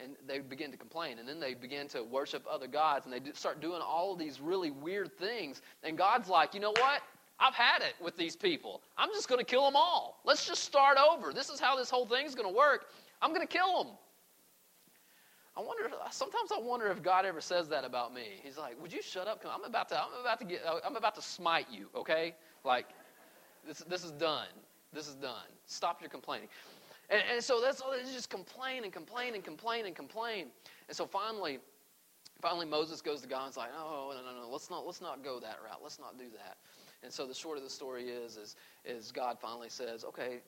And 0.00 0.12
they 0.26 0.38
begin 0.38 0.70
to 0.70 0.78
complain. 0.78 1.18
And 1.18 1.28
then 1.28 1.40
they 1.40 1.54
begin 1.54 1.88
to 1.88 2.02
worship 2.02 2.44
other 2.50 2.68
gods. 2.68 3.04
And 3.04 3.12
they 3.12 3.20
start 3.32 3.60
doing 3.60 3.82
all 3.82 4.16
these 4.16 4.40
really 4.40 4.70
weird 4.70 5.12
things. 5.18 5.60
And 5.82 5.98
God's 5.98 6.28
like, 6.28 6.54
you 6.54 6.60
know 6.60 6.70
what? 6.70 7.02
I've 7.38 7.54
had 7.54 7.82
it 7.82 7.94
with 8.00 8.16
these 8.16 8.36
people. 8.36 8.80
I'm 8.96 9.08
just 9.10 9.28
going 9.28 9.40
to 9.40 9.44
kill 9.44 9.64
them 9.64 9.74
all. 9.74 10.20
Let's 10.24 10.46
just 10.46 10.62
start 10.62 10.96
over. 10.96 11.32
This 11.32 11.48
is 11.48 11.58
how 11.58 11.76
this 11.76 11.90
whole 11.90 12.06
thing's 12.06 12.34
going 12.36 12.48
to 12.48 12.56
work. 12.56 12.86
I'm 13.20 13.30
going 13.30 13.46
to 13.46 13.52
kill 13.52 13.82
them. 13.82 13.92
I 15.56 15.60
wonder. 15.60 15.90
Sometimes 16.10 16.50
I 16.56 16.60
wonder 16.60 16.86
if 16.86 17.02
God 17.02 17.26
ever 17.26 17.40
says 17.40 17.68
that 17.68 17.84
about 17.84 18.14
me. 18.14 18.40
He's 18.42 18.56
like, 18.56 18.80
"Would 18.80 18.90
you 18.90 19.02
shut 19.02 19.28
up? 19.28 19.44
I'm 19.46 19.64
about 19.64 19.90
to. 19.90 20.00
I'm 20.00 20.20
about 20.20 20.38
to 20.38 20.46
get. 20.46 20.62
I'm 20.82 20.96
about 20.96 21.14
to 21.16 21.22
smite 21.22 21.66
you. 21.70 21.88
Okay? 21.94 22.34
Like, 22.64 22.86
this. 23.66 23.80
This 23.80 24.02
is 24.02 24.12
done. 24.12 24.46
This 24.92 25.08
is 25.08 25.14
done. 25.14 25.46
Stop 25.66 26.00
your 26.00 26.10
complaining. 26.10 26.48
And, 27.10 27.22
and 27.32 27.44
so 27.44 27.60
that's 27.60 27.80
all. 27.80 27.92
They 27.92 28.02
just 28.12 28.30
complain 28.30 28.84
and 28.84 28.92
complain 28.92 29.34
and 29.34 29.44
complain 29.44 29.86
and 29.86 29.94
complain. 29.94 30.46
And 30.88 30.96
so 30.96 31.06
finally, 31.06 31.58
finally 32.40 32.66
Moses 32.66 33.00
goes 33.00 33.20
to 33.22 33.28
God 33.28 33.44
and 33.44 33.50
is 33.50 33.56
like, 33.56 33.70
"Oh, 33.76 34.12
no, 34.14 34.22
no, 34.22 34.40
no. 34.42 34.48
Let's 34.50 34.70
not. 34.70 34.86
Let's 34.86 35.00
not 35.00 35.24
go 35.24 35.40
that 35.40 35.58
route. 35.64 35.80
Let's 35.82 35.98
not 35.98 36.18
do 36.18 36.26
that." 36.36 36.56
And 37.02 37.12
so 37.12 37.26
the 37.26 37.34
short 37.34 37.58
of 37.58 37.64
the 37.64 37.70
story 37.70 38.04
is, 38.04 38.36
is, 38.36 38.54
is 38.84 39.10
God 39.10 39.38
finally 39.40 39.68
says, 39.68 40.04
okay, 40.04 40.38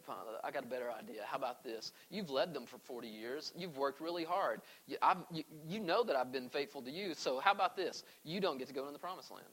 I 0.45 0.53
got 0.53 0.63
a 0.63 0.69
better 0.69 0.91
idea. 0.93 1.23
How 1.25 1.37
about 1.37 1.65
this? 1.65 1.93
You've 2.11 2.31
led 2.31 2.55
them 2.55 2.65
for 2.65 2.79
40 2.79 3.09
years. 3.09 3.53
You've 3.57 3.77
worked 3.77 4.01
really 4.01 4.23
hard. 4.23 4.61
You, 4.87 4.97
you, 5.33 5.43
you 5.67 5.81
know 5.81 6.05
that 6.05 6.15
I've 6.15 6.31
been 6.31 6.49
faithful 6.49 6.81
to 6.83 6.91
you. 6.91 7.15
So 7.15 7.41
how 7.41 7.51
about 7.51 7.77
this? 7.77 8.05
You 8.23 8.41
don't 8.41 8.59
get 8.59 8.69
to 8.69 8.75
go 8.75 8.87
in 8.87 8.93
the 8.93 9.01
promised 9.01 9.33
land. 9.33 9.47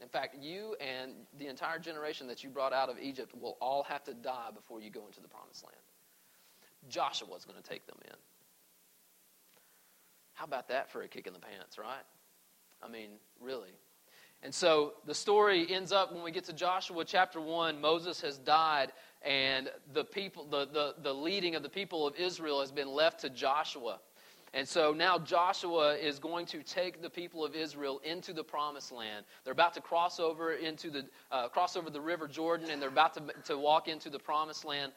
In 0.00 0.08
fact, 0.08 0.36
you 0.40 0.76
and 0.80 1.12
the 1.38 1.48
entire 1.48 1.78
generation 1.78 2.28
that 2.28 2.44
you 2.44 2.50
brought 2.50 2.72
out 2.72 2.88
of 2.88 2.98
Egypt 2.98 3.32
will 3.40 3.56
all 3.60 3.82
have 3.84 4.04
to 4.04 4.14
die 4.14 4.50
before 4.54 4.80
you 4.80 4.90
go 4.90 5.06
into 5.06 5.20
the 5.20 5.28
promised 5.28 5.64
land. 5.64 5.76
Joshua 6.88 7.34
is 7.36 7.44
going 7.44 7.60
to 7.60 7.68
take 7.68 7.86
them 7.86 7.98
in. 8.04 8.16
How 10.34 10.44
about 10.44 10.68
that 10.68 10.90
for 10.92 11.02
a 11.02 11.08
kick 11.08 11.26
in 11.26 11.32
the 11.32 11.40
pants, 11.40 11.78
right? 11.78 12.04
I 12.80 12.88
mean, 12.88 13.10
really. 13.40 13.70
And 14.44 14.54
so 14.54 14.92
the 15.04 15.14
story 15.14 15.66
ends 15.68 15.90
up 15.90 16.14
when 16.14 16.22
we 16.22 16.30
get 16.30 16.44
to 16.44 16.52
Joshua 16.52 17.04
chapter 17.04 17.40
1, 17.40 17.80
Moses 17.80 18.20
has 18.20 18.38
died, 18.38 18.92
and 19.22 19.68
the 19.92 20.04
people, 20.04 20.44
the, 20.44 20.66
the, 20.66 20.94
the 21.02 21.12
leading 21.12 21.56
of 21.56 21.64
the 21.64 21.68
people 21.68 22.06
of 22.06 22.14
Israel 22.14 22.60
has 22.60 22.70
been 22.70 22.88
left 22.88 23.20
to 23.22 23.30
Joshua. 23.30 23.98
And 24.54 24.66
so 24.66 24.92
now 24.92 25.18
Joshua 25.18 25.94
is 25.94 26.18
going 26.18 26.46
to 26.46 26.62
take 26.62 27.02
the 27.02 27.10
people 27.10 27.44
of 27.44 27.54
Israel 27.54 28.00
into 28.04 28.32
the 28.32 28.44
promised 28.44 28.92
land. 28.92 29.24
They're 29.44 29.52
about 29.52 29.74
to 29.74 29.80
cross 29.80 30.18
over 30.18 30.54
into 30.54 30.90
the 30.90 31.04
uh, 31.30 31.48
cross 31.48 31.76
over 31.76 31.90
the 31.90 32.00
river 32.00 32.26
Jordan, 32.26 32.70
and 32.70 32.80
they're 32.80 32.88
about 32.88 33.14
to, 33.14 33.22
to 33.44 33.58
walk 33.58 33.88
into 33.88 34.10
the 34.10 34.18
promised 34.18 34.64
land. 34.64 34.92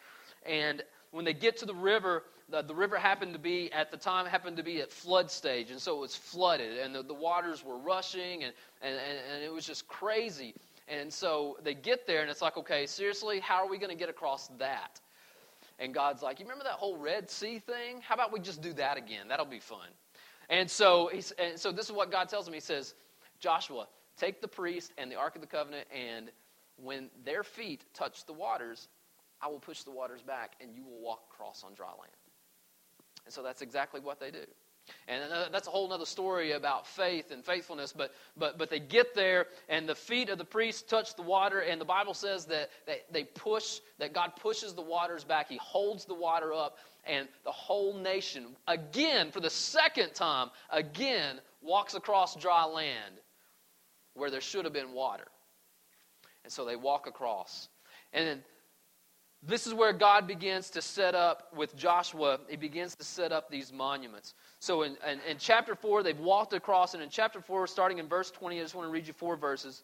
And 0.46 0.84
when 1.12 1.26
they 1.26 1.34
get 1.34 1.58
to 1.58 1.66
the 1.66 1.76
river, 1.76 2.24
the, 2.50 2.62
the 2.62 2.76
river 2.76 2.98
happened 2.98 3.34
to 3.34 3.40
be 3.40 3.72
at 3.74 3.92
the 3.92 3.98
time 3.98 4.26
happened 4.26 4.58
to 4.58 4.64
be 4.64 4.82
at 4.82 4.92
flood 4.92 5.30
stage, 5.30 5.72
and 5.72 5.80
so 5.80 5.98
it 5.98 6.00
was 6.00 6.16
flooded, 6.16 6.80
and 6.80 6.96
the, 6.96 7.04
the 7.04 7.14
waters 7.14 7.64
were 7.64 7.78
rushing, 7.78 8.44
and, 8.44 8.54
and, 8.82 8.96
and, 8.96 9.20
and 9.34 9.44
it 9.44 9.52
was 9.52 9.66
just 9.66 9.88
crazy. 9.88 10.54
And 10.88 11.12
so 11.12 11.58
they 11.64 11.74
get 11.74 12.08
there, 12.08 12.22
and 12.22 12.30
it's 12.30 12.42
like, 12.42 12.58
okay, 12.58 12.86
seriously, 12.86 13.40
how 13.40 13.64
are 13.64 13.70
we 13.70 13.78
going 13.78 13.92
to 13.92 13.98
get 13.98 14.10
across 14.10 14.48
that? 14.60 15.00
And 15.82 15.96
God's 15.96 16.22
like, 16.22 16.40
you 16.40 16.46
remember 16.46 16.64
that 16.64 16.74
whole 16.74 16.96
Red 16.96 17.30
Sea 17.30 17.58
thing? 17.58 18.02
How 18.08 18.14
about 18.14 18.32
we 18.32 18.40
just 18.40 18.62
do 18.62 18.72
that 18.74 18.98
again? 18.98 19.28
That'll 19.28 19.48
be 19.48 19.60
fun. 19.60 19.88
And 20.48 20.70
so, 20.70 21.10
he's, 21.12 21.32
and 21.32 21.60
so 21.60 21.72
this 21.72 21.88
is 21.88 21.92
what 21.92 22.12
God 22.12 22.30
tells 22.30 22.48
him. 22.48 22.54
He 22.54 22.60
says, 22.60 22.94
Joshua, 23.40 23.88
take 24.16 24.42
the 24.42 24.48
priest 24.48 24.94
and 25.00 25.12
the 25.12 25.16
Ark 25.16 25.34
of 25.36 25.42
the 25.42 25.48
Covenant, 25.48 25.88
and 25.92 26.30
when 26.78 27.10
their 27.26 27.44
feet 27.44 27.84
touch 27.96 28.26
the 28.26 28.34
waters, 28.34 28.90
I 29.42 29.48
will 29.48 29.60
push 29.60 29.82
the 29.82 29.92
waters 29.92 30.22
back, 30.22 30.54
and 30.62 30.76
you 30.76 30.84
will 30.84 31.02
walk 31.02 31.24
across 31.32 31.64
on 31.64 31.74
dry 31.74 31.88
land. 31.88 32.12
And 33.26 33.34
so 33.34 33.42
that's 33.42 33.64
exactly 33.64 34.00
what 34.00 34.20
they 34.20 34.30
do. 34.30 34.46
And 35.08 35.24
that's 35.52 35.68
a 35.68 35.72
whole 35.72 35.92
other 35.92 36.06
story 36.06 36.54
about 36.54 36.88
faith 36.88 37.32
and 37.32 37.44
faithfulness. 37.44 37.94
But, 37.94 38.14
but, 38.38 38.58
but 38.58 38.70
they 38.70 38.80
get 38.80 39.14
there, 39.14 39.48
and 39.68 39.88
the 39.88 39.96
feet 39.96 40.30
of 40.30 40.38
the 40.38 40.46
priests 40.46 40.82
touch 40.82 41.16
the 41.16 41.22
water, 41.22 41.60
and 41.60 41.80
the 41.80 41.86
Bible 41.86 42.14
says 42.14 42.46
that, 42.46 42.70
that 42.88 43.12
they 43.12 43.24
push, 43.24 43.80
that 44.00 44.14
God 44.14 44.34
pushes 44.40 44.74
the 44.74 44.82
waters 44.82 45.24
back. 45.24 45.50
He 45.50 45.58
holds 45.58 46.06
the 46.06 46.14
water 46.14 46.54
up, 46.54 46.78
and 47.06 47.28
the 47.44 47.52
whole 47.52 47.94
nation, 47.98 48.48
again, 48.68 49.32
for 49.32 49.40
the 49.40 49.50
second 49.50 50.14
time, 50.14 50.50
again, 50.72 51.40
walks 51.62 51.94
across 51.94 52.36
dry 52.36 52.66
land 52.66 53.16
where 54.14 54.30
there 54.30 54.42
should 54.42 54.66
have 54.66 54.74
been 54.74 54.94
water. 54.94 55.28
And 56.44 56.52
so 56.52 56.66
they 56.66 56.76
walk 56.76 57.08
across. 57.08 57.70
And 58.14 58.28
then 58.28 58.44
this 59.44 59.66
is 59.66 59.74
where 59.74 59.92
God 59.92 60.28
begins 60.28 60.70
to 60.72 60.82
set 60.84 61.16
up 61.16 61.48
with 61.56 61.76
Joshua, 61.76 62.40
he 62.48 62.58
begins 62.58 62.96
to 62.96 63.04
set 63.04 63.32
up 63.32 63.50
these 63.50 63.74
monuments. 63.74 64.36
So 64.60 64.84
in, 64.84 64.98
in, 65.08 65.20
in, 65.28 65.38
chapter 65.40 65.74
4, 65.74 66.04
they've 66.04 66.20
walked 66.20 66.54
across, 66.54 66.94
and 66.94 67.02
in 67.02 67.10
chapter 67.10 67.42
4, 67.42 67.66
starting 67.66 67.98
in 67.98 68.08
verse 68.08 68.30
20, 68.30 68.60
I 68.60 68.62
just 68.62 68.76
want 68.76 68.88
to 68.88 68.92
read 68.92 69.08
you 69.08 69.14
four 69.14 69.36
verses. 69.36 69.82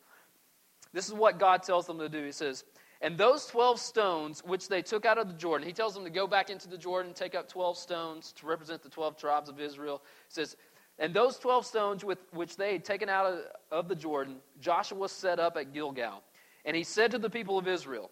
This 0.93 1.07
is 1.07 1.13
what 1.13 1.39
God 1.39 1.63
tells 1.63 1.87
them 1.87 1.97
to 1.97 2.07
do. 2.07 2.23
He 2.23 2.31
says, 2.31 2.65
And 3.01 3.17
those 3.17 3.47
12 3.47 3.79
stones 3.79 4.43
which 4.45 4.67
they 4.67 4.83
took 4.83 5.07
out 5.07 5.17
of 5.17 5.27
the 5.27 5.33
Jordan, 5.33 5.65
he 5.65 5.73
tells 5.73 5.95
them 5.95 6.03
to 6.03 6.11
go 6.11 6.27
back 6.27 6.51
into 6.51 6.69
the 6.69 6.77
Jordan, 6.77 7.13
take 7.15 7.33
up 7.33 7.49
12 7.49 7.79
stones 7.79 8.33
to 8.33 8.45
represent 8.45 8.83
the 8.83 8.89
12 8.89 9.17
tribes 9.17 9.49
of 9.49 9.59
Israel. 9.59 10.03
He 10.27 10.33
says, 10.33 10.55
And 10.99 11.15
those 11.15 11.39
12 11.39 11.65
stones 11.65 12.05
with, 12.05 12.19
which 12.31 12.57
they 12.57 12.73
had 12.73 12.85
taken 12.85 13.09
out 13.09 13.25
of, 13.25 13.39
of 13.71 13.87
the 13.87 13.95
Jordan, 13.95 14.35
Joshua 14.61 15.09
set 15.09 15.39
up 15.39 15.57
at 15.57 15.73
Gilgal. 15.73 16.21
And 16.63 16.75
he 16.75 16.83
said 16.83 17.09
to 17.11 17.17
the 17.17 17.29
people 17.29 17.57
of 17.57 17.67
Israel, 17.67 18.11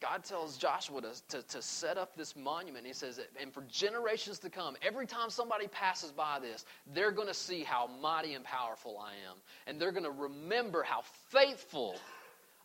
God 0.00 0.24
tells 0.24 0.58
Joshua 0.58 1.00
to, 1.00 1.08
to, 1.28 1.42
to, 1.42 1.62
set 1.62 1.96
up 1.96 2.16
this 2.16 2.36
monument. 2.36 2.86
He 2.86 2.92
says, 2.92 3.18
and 3.40 3.52
for 3.52 3.62
generations 3.62 4.38
to 4.40 4.50
come, 4.50 4.76
every 4.82 5.06
time 5.06 5.30
somebody 5.30 5.68
passes 5.68 6.10
by 6.10 6.38
this, 6.38 6.66
they're 6.92 7.12
going 7.12 7.28
to 7.28 7.34
see 7.34 7.62
how 7.62 7.88
mighty 8.02 8.34
and 8.34 8.44
powerful 8.44 8.98
I 8.98 9.12
am. 9.30 9.36
And 9.66 9.80
they're 9.80 9.92
going 9.92 10.04
to 10.04 10.10
remember 10.10 10.82
how 10.82 11.00
faithful 11.30 11.96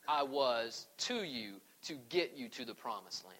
I 0.10 0.24
was 0.24 0.88
to 1.00 1.24
you 1.24 1.54
to 1.84 1.96
get 2.10 2.34
you 2.36 2.50
to 2.50 2.66
the 2.66 2.76
promised 2.76 3.24
land. 3.24 3.38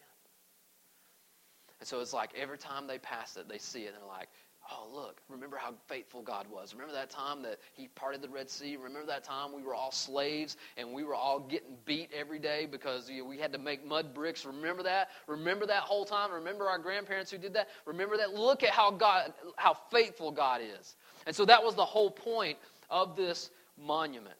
And 1.80 1.86
so 1.88 2.00
it's 2.00 2.12
like 2.12 2.30
every 2.36 2.58
time 2.58 2.86
they 2.86 2.98
pass 2.98 3.36
it, 3.36 3.48
they 3.48 3.58
see 3.58 3.82
it, 3.82 3.88
and 3.88 3.96
they're 3.96 4.08
like, 4.08 4.28
Oh, 4.70 4.86
look, 4.94 5.20
remember 5.28 5.56
how 5.56 5.74
faithful 5.88 6.22
God 6.22 6.46
was. 6.48 6.72
Remember 6.72 6.94
that 6.94 7.10
time 7.10 7.42
that 7.42 7.58
He 7.72 7.88
parted 7.88 8.22
the 8.22 8.28
Red 8.28 8.48
Sea? 8.48 8.76
Remember 8.76 9.06
that 9.08 9.24
time 9.24 9.52
we 9.52 9.62
were 9.62 9.74
all 9.74 9.90
slaves 9.90 10.56
and 10.76 10.92
we 10.92 11.02
were 11.02 11.16
all 11.16 11.40
getting 11.40 11.76
beat 11.84 12.10
every 12.16 12.38
day 12.38 12.66
because 12.70 13.10
you 13.10 13.22
know, 13.22 13.28
we 13.28 13.38
had 13.38 13.52
to 13.52 13.58
make 13.58 13.84
mud 13.84 14.14
bricks? 14.14 14.44
Remember 14.44 14.84
that? 14.84 15.08
Remember 15.26 15.66
that 15.66 15.82
whole 15.82 16.04
time? 16.04 16.30
Remember 16.30 16.68
our 16.68 16.78
grandparents 16.78 17.30
who 17.30 17.38
did 17.38 17.54
that? 17.54 17.68
Remember 17.86 18.16
that? 18.16 18.34
Look 18.34 18.62
at 18.62 18.70
how 18.70 18.92
God, 18.92 19.32
how 19.56 19.74
faithful 19.90 20.30
God 20.30 20.60
is. 20.78 20.94
And 21.26 21.34
so 21.34 21.44
that 21.46 21.64
was 21.64 21.74
the 21.74 21.84
whole 21.84 22.10
point 22.10 22.56
of 22.88 23.16
this 23.16 23.50
monument. 23.76 24.36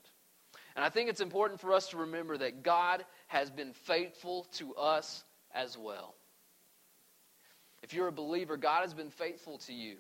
And 0.77 0.85
I 0.85 0.89
think 0.89 1.11
it's 1.11 1.21
important 1.21 1.61
for 1.61 1.73
us 1.73 1.89
to 1.89 1.97
remember 1.99 2.39
that 2.39 2.63
God 2.63 3.05
has 3.27 3.51
been 3.51 3.73
faithful 3.73 4.47
to 4.53 4.75
us 4.77 5.25
as 5.53 5.77
well. 5.77 6.15
If 7.83 7.93
you're 7.93 8.09
a 8.09 8.13
believer, 8.13 8.57
God 8.57 8.83
has 8.83 8.95
been 8.95 9.11
faithful 9.11 9.59
to 9.59 9.73
you. 9.73 9.97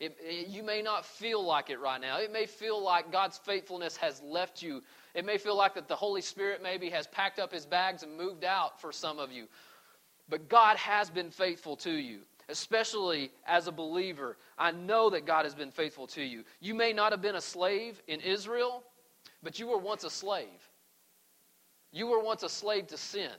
It, 0.00 0.16
it, 0.20 0.48
you 0.48 0.62
may 0.62 0.82
not 0.82 1.06
feel 1.06 1.44
like 1.44 1.70
it 1.70 1.78
right 1.78 2.00
now. 2.00 2.18
It 2.18 2.32
may 2.32 2.46
feel 2.46 2.82
like 2.82 3.12
God's 3.12 3.38
faithfulness 3.38 3.96
has 3.96 4.20
left 4.22 4.62
you. 4.62 4.82
It 5.14 5.24
may 5.24 5.38
feel 5.38 5.56
like 5.56 5.74
that 5.74 5.88
the 5.88 5.96
Holy 5.96 6.20
Spirit 6.20 6.62
maybe 6.62 6.90
has 6.90 7.06
packed 7.06 7.38
up 7.38 7.52
his 7.52 7.64
bags 7.64 8.02
and 8.02 8.16
moved 8.16 8.44
out 8.44 8.80
for 8.80 8.90
some 8.90 9.18
of 9.18 9.30
you. 9.30 9.46
But 10.28 10.48
God 10.48 10.76
has 10.78 11.10
been 11.10 11.30
faithful 11.30 11.76
to 11.76 11.90
you, 11.90 12.20
especially 12.48 13.30
as 13.46 13.68
a 13.68 13.72
believer. 13.72 14.36
I 14.58 14.72
know 14.72 15.10
that 15.10 15.26
God 15.26 15.44
has 15.44 15.54
been 15.54 15.70
faithful 15.70 16.06
to 16.08 16.22
you. 16.22 16.44
You 16.60 16.74
may 16.74 16.92
not 16.92 17.12
have 17.12 17.22
been 17.22 17.36
a 17.36 17.40
slave 17.40 18.02
in 18.08 18.20
Israel, 18.20 18.82
but 19.42 19.58
you 19.58 19.68
were 19.68 19.78
once 19.78 20.02
a 20.02 20.10
slave. 20.10 20.48
You 21.92 22.08
were 22.08 22.20
once 22.20 22.42
a 22.42 22.48
slave 22.48 22.88
to 22.88 22.96
sin. 22.96 23.30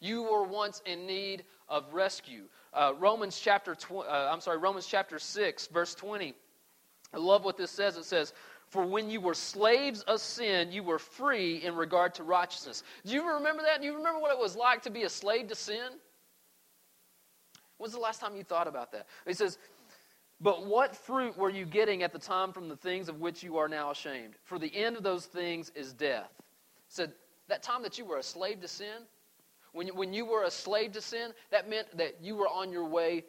You 0.00 0.24
were 0.24 0.42
once 0.42 0.82
in 0.84 1.06
need 1.06 1.44
of 1.68 1.92
rescue. 1.94 2.48
Uh, 2.72 2.94
Romans 2.98 3.38
chapter 3.38 3.74
tw- 3.74 4.06
uh, 4.08 4.30
I'm 4.32 4.40
sorry, 4.40 4.58
Romans 4.58 4.86
chapter 4.86 5.18
6, 5.18 5.66
verse 5.68 5.94
20. 5.94 6.34
I 7.12 7.16
love 7.18 7.44
what 7.44 7.56
this 7.56 7.70
says. 7.70 7.96
It 7.96 8.04
says, 8.04 8.32
For 8.68 8.86
when 8.86 9.10
you 9.10 9.20
were 9.20 9.34
slaves 9.34 10.02
of 10.02 10.20
sin, 10.20 10.72
you 10.72 10.82
were 10.82 10.98
free 10.98 11.56
in 11.56 11.74
regard 11.74 12.14
to 12.14 12.22
righteousness. 12.22 12.82
Do 13.04 13.12
you 13.12 13.34
remember 13.34 13.62
that? 13.62 13.80
Do 13.80 13.86
you 13.86 13.96
remember 13.96 14.20
what 14.20 14.32
it 14.32 14.38
was 14.38 14.56
like 14.56 14.82
to 14.82 14.90
be 14.90 15.02
a 15.02 15.08
slave 15.10 15.48
to 15.48 15.54
sin? 15.54 15.98
When's 17.76 17.92
the 17.92 18.00
last 18.00 18.20
time 18.20 18.36
you 18.36 18.44
thought 18.44 18.68
about 18.68 18.92
that? 18.92 19.06
He 19.26 19.34
says, 19.34 19.58
But 20.40 20.64
what 20.64 20.96
fruit 20.96 21.36
were 21.36 21.50
you 21.50 21.66
getting 21.66 22.02
at 22.02 22.12
the 22.12 22.18
time 22.18 22.52
from 22.52 22.68
the 22.68 22.76
things 22.76 23.08
of 23.08 23.20
which 23.20 23.42
you 23.42 23.58
are 23.58 23.68
now 23.68 23.90
ashamed? 23.90 24.34
For 24.44 24.58
the 24.58 24.74
end 24.74 24.96
of 24.96 25.02
those 25.02 25.26
things 25.26 25.70
is 25.74 25.92
death. 25.92 26.30
Said, 26.88 27.10
so 27.10 27.14
that 27.48 27.62
time 27.62 27.82
that 27.82 27.98
you 27.98 28.04
were 28.04 28.18
a 28.18 28.22
slave 28.22 28.60
to 28.60 28.68
sin, 28.68 29.02
when, 29.72 29.88
when 29.88 30.12
you 30.12 30.24
were 30.24 30.44
a 30.44 30.50
slave 30.50 30.92
to 30.92 31.00
sin, 31.00 31.32
that 31.50 31.68
meant 31.68 31.96
that 31.96 32.16
you 32.22 32.36
were 32.36 32.48
on 32.48 32.72
your 32.72 32.86
way 32.86 33.24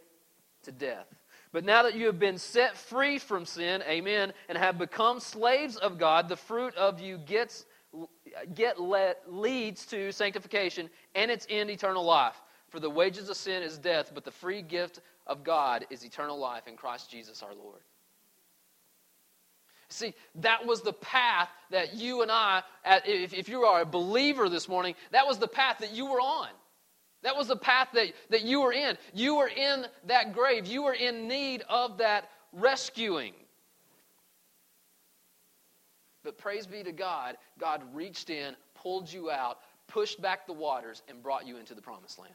to 0.64 0.72
death. 0.72 1.08
But 1.52 1.64
now 1.66 1.84
that 1.84 1.96
you 1.96 2.08
have 2.08 2.20
been 2.20 2.38
set 2.38 2.76
free 2.76 3.20
from 3.20 3.46
sin, 3.46 3.84
amen, 3.88 4.34
and 4.50 4.58
have 4.58 4.78
become 4.78 5.20
slaves 5.20 5.78
of 5.78 5.98
God, 5.98 6.28
the 6.28 6.36
fruit 6.36 6.76
of 6.76 7.00
you 7.00 7.18
gets 7.18 7.66
get 8.56 8.82
let, 8.82 9.32
leads 9.32 9.86
to 9.86 10.12
sanctification 10.12 10.90
and 11.14 11.30
its 11.30 11.46
end 11.50 11.70
eternal 11.70 12.04
life. 12.04 12.42
For 12.70 12.80
the 12.80 12.90
wages 12.90 13.30
of 13.30 13.38
sin 13.38 13.62
is 13.62 13.78
death, 13.78 14.12
but 14.16 14.26
the 14.26 14.32
free 14.32 14.64
gift 14.64 15.02
of 15.28 15.44
God 15.44 15.86
is 15.92 16.04
eternal 16.04 16.40
life 16.40 16.68
in 16.68 16.76
Christ 16.76 17.12
Jesus 17.12 17.44
our 17.44 17.54
Lord. 17.54 17.82
See, 19.94 20.16
that 20.36 20.66
was 20.66 20.82
the 20.82 20.94
path 20.94 21.50
that 21.70 21.94
you 21.94 22.24
and 22.24 22.32
I, 22.32 22.64
if, 23.06 23.48
you 23.48 23.62
are 23.62 23.82
a 23.82 23.86
believer 23.86 24.50
this 24.50 24.68
morning, 24.68 24.96
that 25.12 25.28
was 25.28 25.38
the 25.38 25.48
path 25.48 25.78
that 25.80 25.94
you 25.94 26.08
were 26.08 26.20
on. 26.20 26.50
That 27.22 27.38
was 27.38 27.48
the 27.48 27.56
path 27.56 27.90
that, 27.94 28.08
that 28.32 28.42
you 28.42 28.62
were 28.62 28.74
in. 28.74 28.98
You 29.14 29.36
were 29.36 29.48
in 29.48 29.86
that 30.08 30.34
grave. 30.34 30.66
You 30.66 30.84
were 30.84 30.94
in 30.94 31.28
need 31.28 31.64
of 31.70 32.00
that 32.00 32.30
rescuing. 32.52 33.34
But 36.24 36.38
praise 36.38 36.66
be 36.66 36.84
to 36.84 36.92
God, 36.92 37.38
God 37.60 37.82
reached 37.94 38.30
in, 38.30 38.56
pulled 38.74 39.12
you 39.12 39.30
out, 39.30 39.60
pushed 39.88 40.22
back 40.22 40.48
the 40.48 40.54
waters, 40.54 41.04
and 41.08 41.22
brought 41.22 41.46
you 41.46 41.58
into 41.58 41.76
the 41.76 41.82
promised 41.82 42.18
land. 42.18 42.34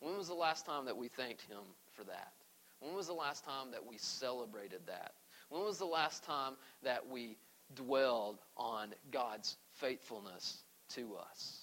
When 0.00 0.16
was 0.16 0.26
the 0.28 0.34
last 0.34 0.66
time 0.66 0.86
that 0.86 0.96
we 0.96 1.06
thanked 1.08 1.42
Him 1.42 1.62
for 1.92 2.02
that? 2.04 2.32
When 2.80 2.94
was 2.94 3.06
the 3.06 3.14
last 3.14 3.44
time 3.44 3.70
that 3.72 3.84
we 3.84 3.98
celebrated 3.98 4.80
that? 4.86 5.12
When 5.48 5.62
was 5.62 5.78
the 5.78 5.86
last 5.86 6.24
time 6.24 6.54
that 6.82 7.08
we 7.08 7.36
dwelled 7.74 8.38
on 8.56 8.94
God's 9.10 9.56
faithfulness 9.74 10.62
to 10.90 11.16
us? 11.16 11.62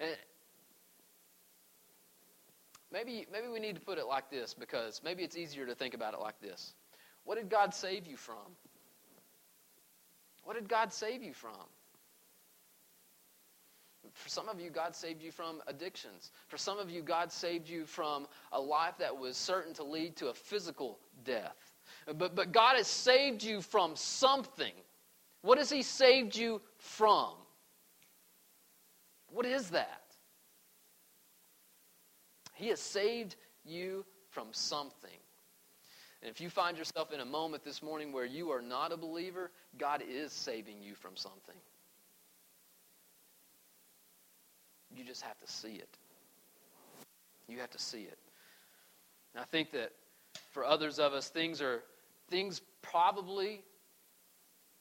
And 0.00 0.10
maybe, 2.92 3.26
maybe 3.32 3.48
we 3.48 3.60
need 3.60 3.74
to 3.74 3.80
put 3.80 3.98
it 3.98 4.06
like 4.06 4.30
this 4.30 4.54
because 4.54 5.00
maybe 5.04 5.22
it's 5.22 5.36
easier 5.36 5.66
to 5.66 5.74
think 5.74 5.94
about 5.94 6.14
it 6.14 6.20
like 6.20 6.40
this. 6.40 6.74
What 7.24 7.36
did 7.36 7.48
God 7.48 7.74
save 7.74 8.06
you 8.06 8.16
from? 8.16 8.56
What 10.44 10.56
did 10.56 10.68
God 10.68 10.92
save 10.92 11.22
you 11.22 11.32
from? 11.32 11.52
For 14.12 14.28
some 14.28 14.48
of 14.48 14.60
you, 14.60 14.70
God 14.70 14.94
saved 14.94 15.22
you 15.22 15.32
from 15.32 15.60
addictions. 15.66 16.30
For 16.48 16.58
some 16.58 16.78
of 16.78 16.90
you, 16.90 17.02
God 17.02 17.32
saved 17.32 17.68
you 17.68 17.86
from 17.86 18.26
a 18.52 18.60
life 18.60 18.98
that 18.98 19.16
was 19.16 19.36
certain 19.36 19.72
to 19.74 19.84
lead 19.84 20.16
to 20.16 20.28
a 20.28 20.34
physical 20.34 20.98
death. 21.24 21.73
But, 22.16 22.34
but 22.34 22.52
God 22.52 22.76
has 22.76 22.86
saved 22.86 23.42
you 23.42 23.60
from 23.60 23.96
something. 23.96 24.72
What 25.42 25.58
has 25.58 25.70
He 25.70 25.82
saved 25.82 26.36
you 26.36 26.60
from? 26.78 27.32
What 29.28 29.46
is 29.46 29.70
that? 29.70 30.02
He 32.54 32.68
has 32.68 32.80
saved 32.80 33.36
you 33.64 34.04
from 34.30 34.48
something. 34.52 35.10
And 36.22 36.30
if 36.30 36.40
you 36.40 36.48
find 36.48 36.78
yourself 36.78 37.12
in 37.12 37.20
a 37.20 37.24
moment 37.24 37.64
this 37.64 37.82
morning 37.82 38.12
where 38.12 38.24
you 38.24 38.50
are 38.50 38.62
not 38.62 38.92
a 38.92 38.96
believer, 38.96 39.50
God 39.76 40.02
is 40.08 40.32
saving 40.32 40.80
you 40.80 40.94
from 40.94 41.16
something. 41.16 41.56
You 44.96 45.04
just 45.04 45.22
have 45.22 45.38
to 45.40 45.50
see 45.50 45.74
it. 45.74 45.98
You 47.48 47.58
have 47.58 47.70
to 47.70 47.78
see 47.78 48.02
it. 48.02 48.18
And 49.34 49.42
I 49.42 49.44
think 49.44 49.72
that 49.72 49.90
for 50.54 50.64
others 50.64 51.00
of 51.00 51.12
us, 51.12 51.28
things 51.28 51.60
are 51.60 51.82
things 52.30 52.62
probably 52.80 53.60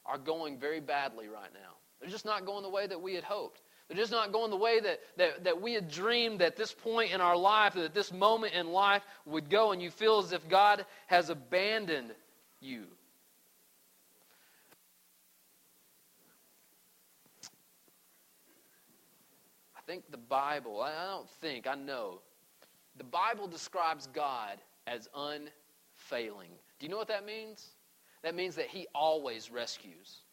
are 0.05 0.19
going 0.19 0.59
very 0.59 0.79
badly 0.79 1.27
right 1.27 1.49
now. 1.53 1.73
They're 1.99 2.11
just 2.11 2.25
not 2.25 2.45
going 2.45 2.61
the 2.61 2.69
way 2.69 2.85
that 2.85 3.01
we 3.01 3.15
had 3.15 3.23
hoped. 3.23 3.61
They're 3.87 3.97
just 3.97 4.11
not 4.11 4.31
going 4.31 4.51
the 4.51 4.57
way 4.57 4.79
that, 4.79 4.99
that, 5.17 5.43
that 5.43 5.61
we 5.61 5.73
had 5.73 5.89
dreamed 5.89 6.39
that 6.39 6.55
this 6.55 6.73
point 6.73 7.11
in 7.11 7.21
our 7.21 7.35
life, 7.35 7.73
that 7.73 7.93
this 7.93 8.13
moment 8.13 8.53
in 8.53 8.67
life 8.67 9.03
would 9.25 9.49
go, 9.49 9.71
and 9.71 9.81
you 9.81 9.89
feel 9.89 10.19
as 10.19 10.31
if 10.31 10.47
God 10.47 10.85
has 11.07 11.29
abandoned 11.29 12.11
you. 12.61 12.85
I 19.75 19.81
think 19.85 20.09
the 20.11 20.17
Bible, 20.17 20.81
I 20.81 21.07
don't 21.07 21.29
think, 21.29 21.67
I 21.67 21.75
know, 21.75 22.21
the 22.97 23.03
Bible 23.03 23.47
describes 23.47 24.07
God 24.07 24.59
as 24.87 25.09
unfailing. 26.13 26.51
Do 26.79 26.85
you 26.85 26.91
know 26.91 26.97
what 26.97 27.07
that 27.07 27.25
means? 27.25 27.71
That 28.23 28.35
means 28.35 28.55
that 28.55 28.67
He 28.67 28.87
always 28.93 29.51
rescues 29.51 30.23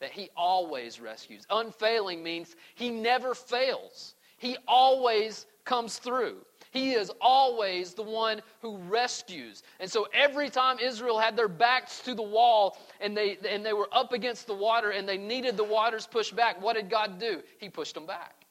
that 0.00 0.12
he 0.12 0.28
always 0.36 1.00
rescues. 1.00 1.46
Unfailing 1.48 2.22
means 2.22 2.56
he 2.74 2.90
never 2.90 3.34
fails, 3.34 4.16
he 4.36 4.56
always 4.68 5.46
comes 5.64 5.96
through. 5.96 6.36
He 6.72 6.92
is 6.92 7.10
always 7.22 7.94
the 7.94 8.02
one 8.02 8.42
who 8.60 8.76
rescues. 8.76 9.62
And 9.80 9.90
so 9.90 10.06
every 10.12 10.50
time 10.50 10.78
Israel 10.78 11.18
had 11.18 11.36
their 11.36 11.48
backs 11.48 12.00
to 12.00 12.14
the 12.14 12.22
wall 12.22 12.76
and 13.00 13.16
they, 13.16 13.38
and 13.48 13.64
they 13.64 13.72
were 13.72 13.88
up 13.92 14.12
against 14.12 14.46
the 14.46 14.54
water 14.54 14.90
and 14.90 15.08
they 15.08 15.16
needed 15.16 15.56
the 15.56 15.64
waters 15.64 16.06
pushed 16.06 16.36
back, 16.36 16.60
what 16.60 16.74
did 16.74 16.90
God 16.90 17.18
do? 17.18 17.42
He 17.58 17.70
pushed 17.70 17.94
them 17.94 18.04
back. 18.04 18.44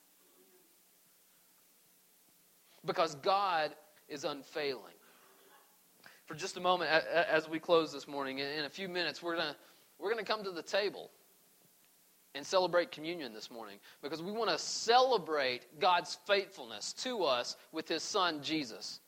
Because 2.86 3.13
God 3.15 3.75
is 4.08 4.24
unfailing. 4.24 4.93
For 6.34 6.40
just 6.40 6.58
a 6.58 6.62
moment, 6.62 6.90
as 6.90 7.48
we 7.48 7.60
close 7.60 7.94
this 7.94 8.08
morning, 8.08 8.40
in 8.40 8.66
a 8.66 8.70
few 8.70 8.90
minutes, 8.90 9.22
we're 9.22 9.36
going 9.36 9.54
we're 10.00 10.12
going 10.12 10.25
to 10.25 10.32
come 10.32 10.44
to 10.44 10.50
the 10.50 10.63
table 10.63 11.12
and 12.34 12.44
celebrate 12.44 12.92
communion 12.92 13.34
this 13.36 13.52
morning 13.52 13.78
because 14.02 14.20
we 14.20 14.32
want 14.32 14.50
to 14.50 14.58
celebrate 14.58 15.80
God's 15.80 16.18
faithfulness 16.25 16.94
to 17.04 17.22
us 17.25 17.56
with 17.72 17.88
His 17.88 18.02
Son 18.02 18.42
Jesus, 18.42 19.00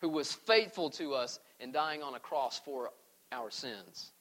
who 0.00 0.08
was 0.08 0.32
faithful 0.32 0.88
to 0.92 1.12
us 1.12 1.40
in 1.60 1.72
dying 1.72 2.02
on 2.02 2.14
a 2.14 2.18
cross 2.18 2.58
for 2.58 2.90
our 3.32 3.50
sins 3.50 4.12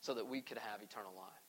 so 0.00 0.14
that 0.14 0.26
we 0.26 0.40
could 0.40 0.56
have 0.56 0.80
eternal 0.80 1.12
life. 1.14 1.42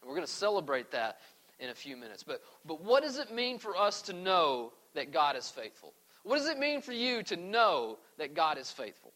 And 0.00 0.08
we're 0.08 0.16
going 0.16 0.26
to 0.26 0.32
celebrate 0.32 0.92
that 0.92 1.18
in 1.58 1.68
a 1.68 1.74
few 1.74 1.98
minutes. 1.98 2.22
But, 2.22 2.40
but 2.64 2.80
what 2.80 3.02
does 3.02 3.18
it 3.18 3.34
mean 3.34 3.58
for 3.58 3.76
us 3.76 4.00
to 4.00 4.14
know 4.14 4.72
that 4.94 5.12
God 5.12 5.36
is 5.36 5.50
faithful? 5.50 5.92
What 6.22 6.38
does 6.38 6.48
it 6.48 6.58
mean 6.58 6.80
for 6.80 6.94
you 6.94 7.22
to 7.24 7.36
know 7.36 7.98
that 8.16 8.32
God 8.32 8.56
is 8.56 8.70
faithful? 8.70 9.12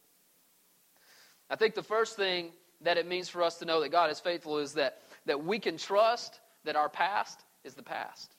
I 1.51 1.57
think 1.57 1.75
the 1.75 1.83
first 1.83 2.17
thing 2.17 2.51
that 2.81 2.97
it 2.97 3.07
means 3.07 3.29
for 3.29 3.43
us 3.43 3.57
to 3.57 3.65
know 3.65 3.81
that 3.81 3.91
God 3.91 4.11
is 4.11 4.21
faithful 4.21 4.59
is 4.59 4.75
that, 4.75 5.01
that 5.27 5.45
we 5.45 5.59
can 5.59 5.77
trust 5.77 6.41
that 6.65 6.77
our 6.77 6.89
past 6.89 7.45
is 7.65 7.75
the 7.75 7.83
past. 7.83 8.35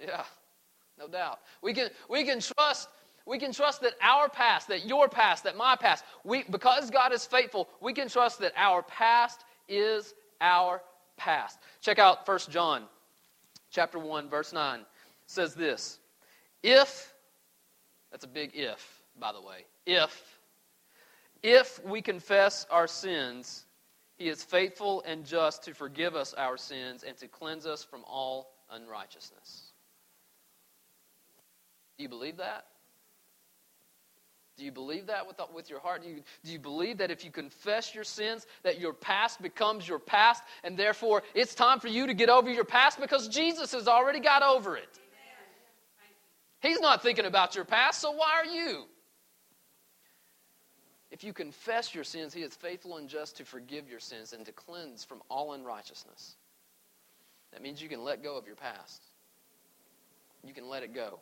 Yeah, 0.00 0.24
no 0.98 1.06
doubt. 1.08 1.40
We 1.62 1.72
can, 1.72 1.88
we 2.08 2.24
can 2.24 2.40
trust 2.40 2.88
we 3.26 3.38
can 3.38 3.52
trust 3.52 3.80
that 3.80 3.94
our 4.02 4.28
past, 4.28 4.68
that 4.68 4.86
your 4.86 5.08
past, 5.08 5.44
that 5.44 5.56
my 5.56 5.76
past, 5.76 6.04
we, 6.24 6.42
because 6.50 6.90
God 6.90 7.12
is 7.12 7.24
faithful, 7.24 7.68
we 7.80 7.94
can 7.94 8.08
trust 8.08 8.38
that 8.40 8.52
our 8.56 8.82
past 8.82 9.44
is 9.68 10.14
our 10.40 10.82
past. 11.16 11.58
Check 11.80 11.98
out 11.98 12.28
1 12.28 12.38
John 12.50 12.82
chapter 13.70 13.98
1, 13.98 14.28
verse 14.28 14.52
9. 14.52 14.80
It 14.80 14.86
says 15.26 15.54
this 15.54 15.98
If, 16.62 17.14
that's 18.10 18.24
a 18.24 18.28
big 18.28 18.50
if, 18.54 19.02
by 19.18 19.32
the 19.32 19.40
way, 19.40 19.64
if, 19.86 20.33
if 21.44 21.78
we 21.84 22.00
confess 22.00 22.66
our 22.70 22.86
sins, 22.86 23.66
he 24.16 24.28
is 24.30 24.42
faithful 24.42 25.04
and 25.06 25.26
just 25.26 25.62
to 25.64 25.74
forgive 25.74 26.16
us 26.16 26.32
our 26.32 26.56
sins 26.56 27.04
and 27.06 27.16
to 27.18 27.28
cleanse 27.28 27.66
us 27.66 27.84
from 27.84 28.02
all 28.06 28.54
unrighteousness. 28.70 29.72
Do 31.98 32.02
you 32.02 32.08
believe 32.08 32.38
that? 32.38 32.64
Do 34.56 34.64
you 34.64 34.72
believe 34.72 35.08
that 35.08 35.26
with, 35.26 35.38
with 35.54 35.68
your 35.68 35.80
heart? 35.80 36.02
Do 36.02 36.08
you, 36.08 36.22
do 36.44 36.50
you 36.50 36.58
believe 36.58 36.96
that 36.98 37.10
if 37.10 37.24
you 37.26 37.30
confess 37.30 37.94
your 37.94 38.04
sins, 38.04 38.46
that 38.62 38.80
your 38.80 38.94
past 38.94 39.42
becomes 39.42 39.86
your 39.86 39.98
past, 39.98 40.42
and 40.62 40.78
therefore 40.78 41.24
it's 41.34 41.54
time 41.54 41.78
for 41.78 41.88
you 41.88 42.06
to 42.06 42.14
get 42.14 42.30
over 42.30 42.50
your 42.50 42.64
past 42.64 42.98
because 42.98 43.28
Jesus 43.28 43.72
has 43.72 43.86
already 43.86 44.20
got 44.20 44.42
over 44.42 44.78
it? 44.78 44.98
He's 46.60 46.80
not 46.80 47.02
thinking 47.02 47.26
about 47.26 47.54
your 47.54 47.66
past, 47.66 48.00
so 48.00 48.12
why 48.12 48.30
are 48.36 48.46
you? 48.46 48.86
If 51.10 51.22
you 51.22 51.32
confess 51.32 51.94
your 51.94 52.04
sins, 52.04 52.34
he 52.34 52.42
is 52.42 52.54
faithful 52.54 52.96
and 52.96 53.08
just 53.08 53.36
to 53.36 53.44
forgive 53.44 53.88
your 53.88 54.00
sins 54.00 54.32
and 54.32 54.44
to 54.46 54.52
cleanse 54.52 55.04
from 55.04 55.22
all 55.28 55.52
unrighteousness. 55.52 56.36
That 57.52 57.62
means 57.62 57.80
you 57.80 57.88
can 57.88 58.02
let 58.02 58.22
go 58.22 58.36
of 58.36 58.46
your 58.46 58.56
past. 58.56 59.02
You 60.44 60.52
can 60.52 60.68
let 60.68 60.82
it 60.82 60.94
go. 60.94 61.20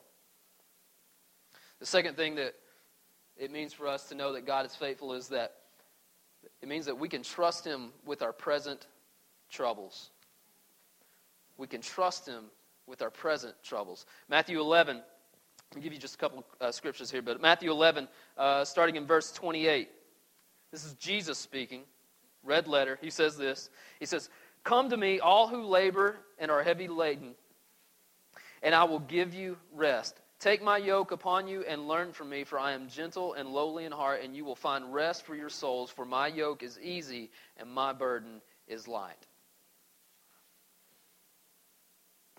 The 1.79 1.87
second 1.87 2.17
thing 2.17 2.37
that 2.37 2.55
it 3.37 3.51
means 3.51 3.73
for 3.73 3.87
us 3.87 4.09
to 4.09 4.15
know 4.15 4.33
that 4.33 4.47
God 4.47 4.67
is 4.67 4.75
faithful 4.75 5.13
is 5.13 5.29
that 5.29 5.55
it 6.61 6.69
means 6.69 6.87
that 6.87 6.99
we 6.99 7.09
can 7.09 7.23
trust 7.23 7.65
Him 7.65 7.93
with 8.05 8.23
our 8.23 8.33
present 8.33 8.87
troubles. 9.51 10.11
We 11.57 11.67
can 11.67 11.81
trust 11.81 12.27
Him 12.27 12.45
with 12.87 13.03
our 13.03 13.11
present 13.11 13.55
troubles. 13.63 14.07
Matthew 14.29 14.61
11 14.61 15.03
I'll 15.75 15.83
give 15.83 15.93
you 15.93 15.99
just 15.99 16.17
a 16.17 16.19
couple 16.19 16.45
uh, 16.61 16.71
scriptures 16.71 17.11
here, 17.11 17.23
but 17.23 17.41
Matthew 17.41 17.71
11, 17.71 18.09
uh, 18.37 18.65
starting 18.65 18.97
in 18.97 19.07
verse 19.07 19.33
28. 19.33 19.89
This 20.71 20.85
is 20.85 20.95
Jesus 20.95 21.39
speaking, 21.39 21.83
red 22.43 22.69
letter. 22.69 22.99
He 23.01 23.11
says 23.11 23.37
this 23.37 23.71
He 23.99 24.07
says, 24.07 24.29
Come 24.65 24.91
to 24.91 24.97
me, 24.97 25.21
all 25.21 25.49
who 25.49 25.63
labor 25.63 26.17
and 26.39 26.51
are 26.51 26.63
heavy 26.63 26.89
laden, 26.89 27.35
and 28.63 28.75
I 28.75 28.85
will 28.85 29.01
give 29.01 29.35
you 29.35 29.57
rest. 29.73 30.21
Take 30.39 30.63
my 30.63 30.77
yoke 30.77 31.13
upon 31.13 31.47
you 31.47 31.63
and 31.63 31.87
learn 31.87 32.13
from 32.13 32.29
me, 32.29 32.43
for 32.43 32.59
I 32.59 32.73
am 32.73 32.89
gentle 32.89 33.35
and 33.35 33.49
lowly 33.49 33.85
in 33.85 33.93
heart, 33.93 34.23
and 34.25 34.35
you 34.35 34.45
will 34.45 34.57
find 34.57 34.93
rest 34.93 35.25
for 35.25 35.37
your 35.37 35.49
souls, 35.49 35.89
for 35.89 36.05
my 36.05 36.27
yoke 36.27 36.63
is 36.63 36.81
easy 36.81 37.31
and 37.57 37.71
my 37.71 37.93
burden 37.93 38.43
is 38.67 38.89
light. 38.89 39.27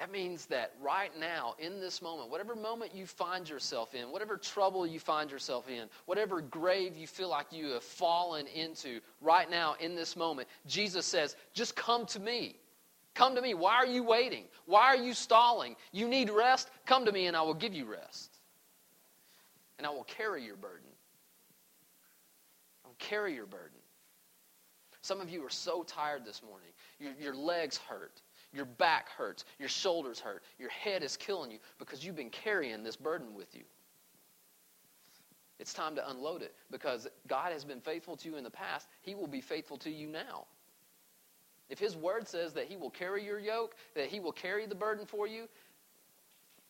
That 0.03 0.11
means 0.11 0.47
that 0.47 0.73
right 0.81 1.17
now, 1.17 1.55
in 1.59 1.79
this 1.79 2.01
moment, 2.01 2.29
whatever 2.29 2.57
moment 2.57 2.93
you 2.93 3.05
find 3.05 3.47
yourself 3.47 3.95
in, 3.95 4.11
whatever 4.11 4.35
trouble 4.35 4.85
you 4.85 4.99
find 4.99 5.31
yourself 5.31 5.69
in, 5.69 5.87
whatever 6.07 6.41
grave 6.41 6.97
you 6.97 7.07
feel 7.07 7.29
like 7.29 7.45
you 7.51 7.69
have 7.69 7.83
fallen 7.83 8.45
into, 8.47 8.99
right 9.21 9.49
now, 9.49 9.77
in 9.79 9.95
this 9.95 10.17
moment, 10.17 10.49
Jesus 10.67 11.05
says, 11.05 11.37
just 11.53 11.77
come 11.77 12.05
to 12.07 12.19
me. 12.19 12.57
Come 13.13 13.33
to 13.35 13.41
me. 13.41 13.53
Why 13.53 13.75
are 13.75 13.85
you 13.85 14.03
waiting? 14.03 14.43
Why 14.65 14.87
are 14.87 14.97
you 14.97 15.13
stalling? 15.13 15.77
You 15.93 16.09
need 16.09 16.29
rest? 16.29 16.69
Come 16.85 17.05
to 17.05 17.13
me 17.13 17.27
and 17.27 17.37
I 17.37 17.41
will 17.41 17.53
give 17.53 17.73
you 17.73 17.85
rest. 17.85 18.39
And 19.77 19.87
I 19.87 19.89
will 19.91 20.03
carry 20.03 20.43
your 20.43 20.57
burden. 20.57 20.89
I 22.83 22.89
will 22.89 22.95
carry 22.99 23.33
your 23.33 23.45
burden. 23.45 23.79
Some 25.01 25.21
of 25.21 25.29
you 25.29 25.45
are 25.45 25.49
so 25.49 25.83
tired 25.83 26.25
this 26.25 26.41
morning. 26.43 26.71
Your, 26.99 27.13
your 27.21 27.35
legs 27.37 27.77
hurt. 27.77 28.21
Your 28.53 28.65
back 28.65 29.09
hurts. 29.09 29.45
Your 29.59 29.69
shoulders 29.69 30.19
hurt. 30.19 30.43
Your 30.59 30.69
head 30.69 31.03
is 31.03 31.17
killing 31.17 31.51
you 31.51 31.59
because 31.79 32.05
you've 32.05 32.15
been 32.15 32.29
carrying 32.29 32.83
this 32.83 32.95
burden 32.95 33.33
with 33.33 33.53
you. 33.55 33.63
It's 35.59 35.73
time 35.73 35.95
to 35.95 36.09
unload 36.09 36.41
it 36.41 36.53
because 36.71 37.07
God 37.27 37.51
has 37.51 37.63
been 37.63 37.79
faithful 37.79 38.15
to 38.17 38.29
you 38.29 38.37
in 38.37 38.43
the 38.43 38.49
past. 38.51 38.87
He 39.01 39.15
will 39.15 39.27
be 39.27 39.41
faithful 39.41 39.77
to 39.77 39.89
you 39.89 40.07
now. 40.07 40.45
If 41.69 41.79
His 41.79 41.95
word 41.95 42.27
says 42.27 42.53
that 42.53 42.65
He 42.65 42.75
will 42.75 42.89
carry 42.89 43.25
your 43.25 43.39
yoke, 43.39 43.75
that 43.95 44.07
He 44.07 44.19
will 44.19 44.31
carry 44.31 44.65
the 44.65 44.75
burden 44.75 45.05
for 45.05 45.27
you, 45.27 45.47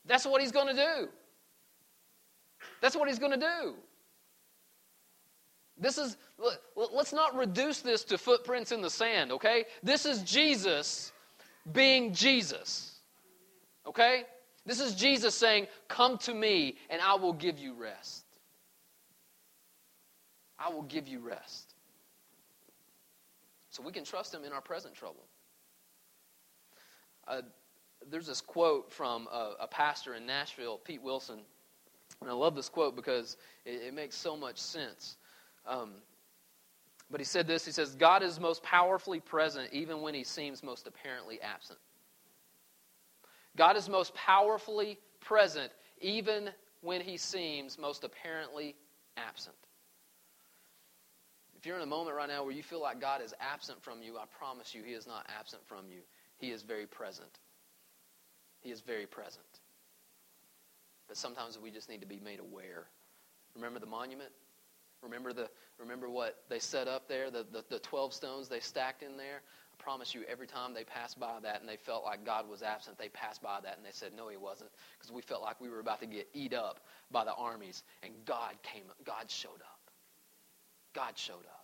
that's 0.05 0.25
what 0.25 0.41
He's 0.41 0.51
going 0.51 0.67
to 0.67 0.81
do. 0.81 1.09
That's 2.81 2.97
what 2.97 3.07
he's 3.07 3.19
going 3.19 3.31
to 3.31 3.39
do. 3.39 3.75
This 5.77 5.97
is, 5.97 6.17
let's 6.75 7.13
not 7.13 7.33
reduce 7.33 7.79
this 7.79 8.03
to 8.05 8.17
footprints 8.17 8.73
in 8.73 8.81
the 8.81 8.89
sand, 8.89 9.31
okay? 9.31 9.65
This 9.81 10.05
is 10.05 10.21
Jesus 10.21 11.12
being 11.71 12.13
Jesus, 12.13 12.95
okay? 13.86 14.23
This 14.65 14.80
is 14.80 14.95
Jesus 14.95 15.36
saying, 15.36 15.67
Come 15.88 16.17
to 16.19 16.34
me 16.34 16.78
and 16.89 17.02
I 17.02 17.15
will 17.15 17.34
give 17.34 17.60
you 17.60 17.73
rest. 17.73 18.26
I 20.58 20.69
will 20.69 20.84
give 20.84 21.08
you 21.08 21.19
rest. 21.19 21.73
So 23.69 23.82
we 23.84 23.91
can 23.91 24.04
trust 24.04 24.34
him 24.34 24.43
in 24.43 24.54
our 24.54 24.62
present 24.62 24.93
trouble. 24.93 25.26
Uh, 27.28 27.41
there's 28.10 28.28
this 28.28 28.41
quote 28.41 28.91
from 28.91 29.28
a, 29.32 29.54
a, 29.62 29.67
pastor 29.67 30.13
in 30.13 30.26
Nashville, 30.26 30.78
Pete 30.78 31.02
Wilson, 31.02 31.39
and 32.21 32.30
I 32.30 32.34
love 32.34 32.54
this 32.54 32.69
quote 32.69 32.95
because 32.95 33.38
it, 33.65 33.82
it 33.88 33.93
makes 33.93 34.15
so 34.15 34.36
much 34.36 34.58
sense. 34.60 35.17
Um, 35.65 35.93
but 37.13 37.21
he 37.21 37.26
said 37.26 37.45
this 37.45 37.63
He 37.63 37.71
says, 37.71 37.93
God 37.93 38.23
is 38.23 38.39
most 38.39 38.63
powerfully 38.63 39.19
present 39.19 39.69
even 39.71 40.02
when 40.02 40.15
he 40.15 40.23
seems 40.23 40.63
most 40.63 40.88
apparently 40.88 41.39
absent. 41.41 41.78
God 43.56 43.78
is 43.78 43.88
most 43.88 44.15
powerfully 44.15 44.97
present 45.21 45.71
even 46.02 46.49
when 46.82 47.02
he 47.02 47.17
seems 47.17 47.78
most 47.78 48.04
apparently 48.04 48.76
absent. 49.15 49.56
If 51.56 51.67
you're 51.67 51.76
in 51.76 51.84
a 51.84 51.86
moment 51.86 52.17
right 52.17 52.28
now 52.28 52.43
where 52.43 52.52
you 52.52 52.63
feel 52.63 52.82
like 52.82 52.99
God 52.99 53.21
is 53.21 53.32
absent 53.39 53.84
from 53.84 54.02
you, 54.02 54.17
I 54.17 54.23
promise 54.39 54.73
you, 54.73 54.82
he 54.84 54.93
is 54.93 55.06
not 55.06 55.28
absent 55.39 55.62
from 55.67 55.86
you. 55.91 55.99
He 56.39 56.49
is 56.49 56.63
very 56.63 56.88
present. 56.88 57.39
He 58.62 58.71
is 58.71 58.82
very 58.82 59.06
present. 59.06 59.45
But 61.08 61.17
sometimes 61.17 61.60
we 61.60 61.69
just 61.69 61.89
need 61.89 62.02
to 62.02 62.08
be 62.08 62.19
made 62.26 62.39
aware. 62.39 62.86
Remember 63.54 63.80
the 63.80 63.86
monument? 63.86 64.32
Remember, 65.04 65.32
the, 65.32 65.49
remember 65.79 66.09
what 66.09 66.43
they 66.49 66.59
set 66.59 66.88
up 66.88 67.07
there, 67.07 67.29
the, 67.29 67.45
the, 67.51 67.63
the 67.69 67.79
12 67.79 68.13
stones 68.13 68.47
they 68.47 68.59
stacked 68.59 69.03
in 69.03 69.17
there? 69.17 69.41
I 69.73 69.83
promise 69.83 70.13
you, 70.13 70.21
every 70.29 70.47
time 70.47 70.73
they 70.73 70.83
passed 70.83 71.19
by 71.19 71.39
that 71.41 71.59
and 71.59 71.67
they 71.67 71.77
felt 71.77 72.03
like 72.03 72.25
God 72.25 72.47
was 72.47 72.62
absent, 72.62 72.97
they 72.97 73.09
passed 73.09 73.41
by 73.41 73.59
that 73.63 73.77
and 73.77 73.86
they 73.86 73.91
said, 73.91 74.12
No, 74.15 74.29
he 74.29 74.38
wasn't, 74.38 74.69
because 74.97 75.12
we 75.12 75.21
felt 75.21 75.41
like 75.41 75.59
we 75.59 75.69
were 75.69 75.79
about 75.79 75.99
to 76.01 76.05
get 76.05 76.27
eat 76.33 76.53
up 76.53 76.81
by 77.12 77.25
the 77.25 77.33
armies. 77.33 77.83
And 78.03 78.13
God 78.25 78.53
came, 78.62 78.83
God 79.03 79.29
showed 79.29 79.62
up. 79.62 79.79
God 80.93 81.17
showed 81.17 81.45
up. 81.45 81.63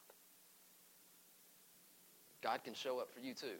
God 2.41 2.63
can 2.63 2.73
show 2.73 2.99
up 2.99 3.09
for 3.11 3.19
you 3.19 3.33
too. 3.33 3.59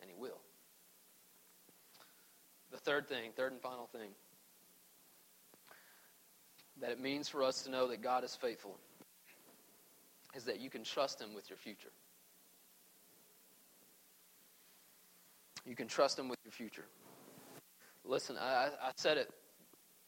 And 0.00 0.10
he 0.10 0.16
will. 0.16 0.40
The 2.70 2.78
third 2.78 3.08
thing, 3.08 3.30
third 3.34 3.52
and 3.52 3.60
final 3.60 3.86
thing, 3.86 4.10
that 6.80 6.90
it 6.90 7.00
means 7.00 7.28
for 7.28 7.42
us 7.42 7.62
to 7.62 7.70
know 7.70 7.88
that 7.88 8.02
God 8.02 8.24
is 8.24 8.34
faithful 8.34 8.76
is 10.34 10.44
that 10.44 10.60
you 10.60 10.70
can 10.70 10.84
trust 10.84 11.20
Him 11.20 11.34
with 11.34 11.48
your 11.50 11.56
future. 11.56 11.90
You 15.66 15.74
can 15.74 15.88
trust 15.88 16.18
Him 16.18 16.28
with 16.28 16.38
your 16.44 16.52
future. 16.52 16.84
Listen, 18.04 18.36
I, 18.38 18.68
I 18.82 18.92
said 18.96 19.18
it 19.18 19.30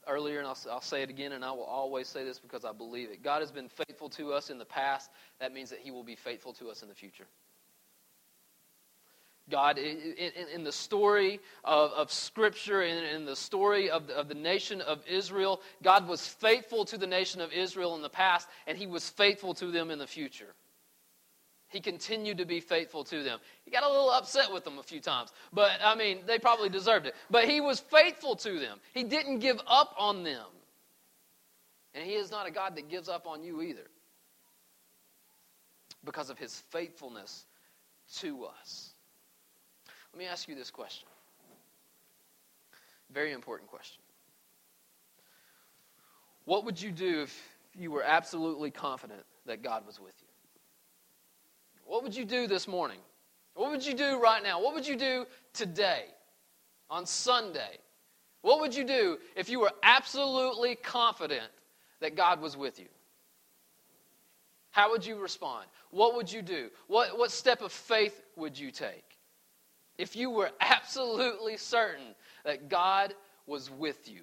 earlier, 0.06 0.38
and 0.38 0.46
I'll, 0.46 0.56
I'll 0.70 0.80
say 0.80 1.02
it 1.02 1.10
again, 1.10 1.32
and 1.32 1.44
I 1.44 1.50
will 1.52 1.64
always 1.64 2.08
say 2.08 2.24
this 2.24 2.38
because 2.38 2.64
I 2.64 2.72
believe 2.72 3.10
it. 3.10 3.22
God 3.22 3.40
has 3.40 3.50
been 3.50 3.68
faithful 3.68 4.08
to 4.10 4.32
us 4.32 4.50
in 4.50 4.58
the 4.58 4.64
past. 4.64 5.10
That 5.40 5.52
means 5.52 5.70
that 5.70 5.80
He 5.80 5.90
will 5.90 6.04
be 6.04 6.16
faithful 6.16 6.52
to 6.54 6.70
us 6.70 6.82
in 6.82 6.88
the 6.88 6.94
future. 6.94 7.26
God, 9.50 9.78
in, 9.78 10.14
in, 10.54 10.64
the 10.64 10.72
story 10.72 11.40
of, 11.64 11.92
of 11.92 12.12
Scripture, 12.12 12.82
in, 12.82 13.04
in 13.04 13.24
the 13.24 13.36
story 13.36 13.90
of 13.90 14.08
of 14.10 14.28
the 14.28 14.34
nation 14.34 14.80
of 14.80 15.00
Israel, 15.06 15.60
God 15.82 16.08
was 16.08 16.26
faithful 16.26 16.84
to 16.86 16.96
the 16.96 17.06
nation 17.06 17.40
of 17.40 17.52
Israel 17.52 17.94
in 17.96 18.02
the 18.02 18.08
past, 18.08 18.48
and 18.66 18.78
He 18.78 18.86
was 18.86 19.08
faithful 19.08 19.54
to 19.54 19.66
them 19.66 19.90
in 19.90 19.98
the 19.98 20.06
future. 20.06 20.54
He 21.70 21.80
continued 21.80 22.38
to 22.38 22.44
be 22.44 22.58
faithful 22.58 23.04
to 23.04 23.22
them. 23.22 23.38
He 23.64 23.70
got 23.70 23.84
a 23.84 23.88
little 23.88 24.10
upset 24.10 24.52
with 24.52 24.64
them 24.64 24.78
a 24.78 24.82
few 24.82 25.00
times, 25.00 25.32
but 25.52 25.70
I 25.82 25.94
mean, 25.94 26.18
they 26.26 26.38
probably 26.38 26.68
deserved 26.68 27.06
it. 27.06 27.14
But 27.30 27.48
He 27.48 27.60
was 27.60 27.80
faithful 27.80 28.36
to 28.36 28.58
them, 28.58 28.78
He 28.92 29.04
didn't 29.04 29.38
give 29.38 29.60
up 29.66 29.94
on 29.96 30.24
them. 30.24 30.46
And 31.94 32.04
He 32.04 32.14
is 32.14 32.30
not 32.30 32.46
a 32.46 32.50
God 32.50 32.76
that 32.76 32.88
gives 32.88 33.08
up 33.08 33.26
on 33.26 33.42
you 33.42 33.62
either 33.62 33.86
because 36.04 36.30
of 36.30 36.38
His 36.38 36.56
faithfulness 36.70 37.46
to 38.16 38.46
us. 38.46 38.89
Let 40.12 40.18
me 40.18 40.26
ask 40.26 40.48
you 40.48 40.54
this 40.54 40.70
question. 40.70 41.08
Very 43.12 43.32
important 43.32 43.70
question. 43.70 44.02
What 46.44 46.64
would 46.64 46.80
you 46.80 46.90
do 46.90 47.22
if 47.22 47.42
you 47.74 47.90
were 47.90 48.02
absolutely 48.02 48.70
confident 48.70 49.22
that 49.46 49.62
God 49.62 49.86
was 49.86 50.00
with 50.00 50.14
you? 50.20 50.28
What 51.84 52.02
would 52.02 52.14
you 52.14 52.24
do 52.24 52.46
this 52.46 52.66
morning? 52.68 52.98
What 53.54 53.70
would 53.70 53.84
you 53.84 53.94
do 53.94 54.20
right 54.20 54.42
now? 54.42 54.60
What 54.62 54.74
would 54.74 54.86
you 54.86 54.96
do 54.96 55.26
today, 55.52 56.04
on 56.88 57.04
Sunday? 57.04 57.78
What 58.42 58.60
would 58.60 58.74
you 58.74 58.84
do 58.84 59.18
if 59.36 59.48
you 59.48 59.60
were 59.60 59.72
absolutely 59.82 60.76
confident 60.76 61.50
that 62.00 62.16
God 62.16 62.40
was 62.40 62.56
with 62.56 62.78
you? 62.78 62.86
How 64.70 64.90
would 64.90 65.04
you 65.04 65.16
respond? 65.16 65.66
What 65.90 66.14
would 66.14 66.32
you 66.32 66.42
do? 66.42 66.70
What, 66.86 67.18
what 67.18 67.30
step 67.30 67.60
of 67.60 67.72
faith 67.72 68.22
would 68.36 68.58
you 68.58 68.70
take? 68.70 69.09
If 70.00 70.16
you 70.16 70.30
were 70.30 70.50
absolutely 70.60 71.56
certain 71.56 72.14
that 72.44 72.68
God 72.68 73.14
was 73.46 73.70
with 73.70 74.08
you, 74.08 74.22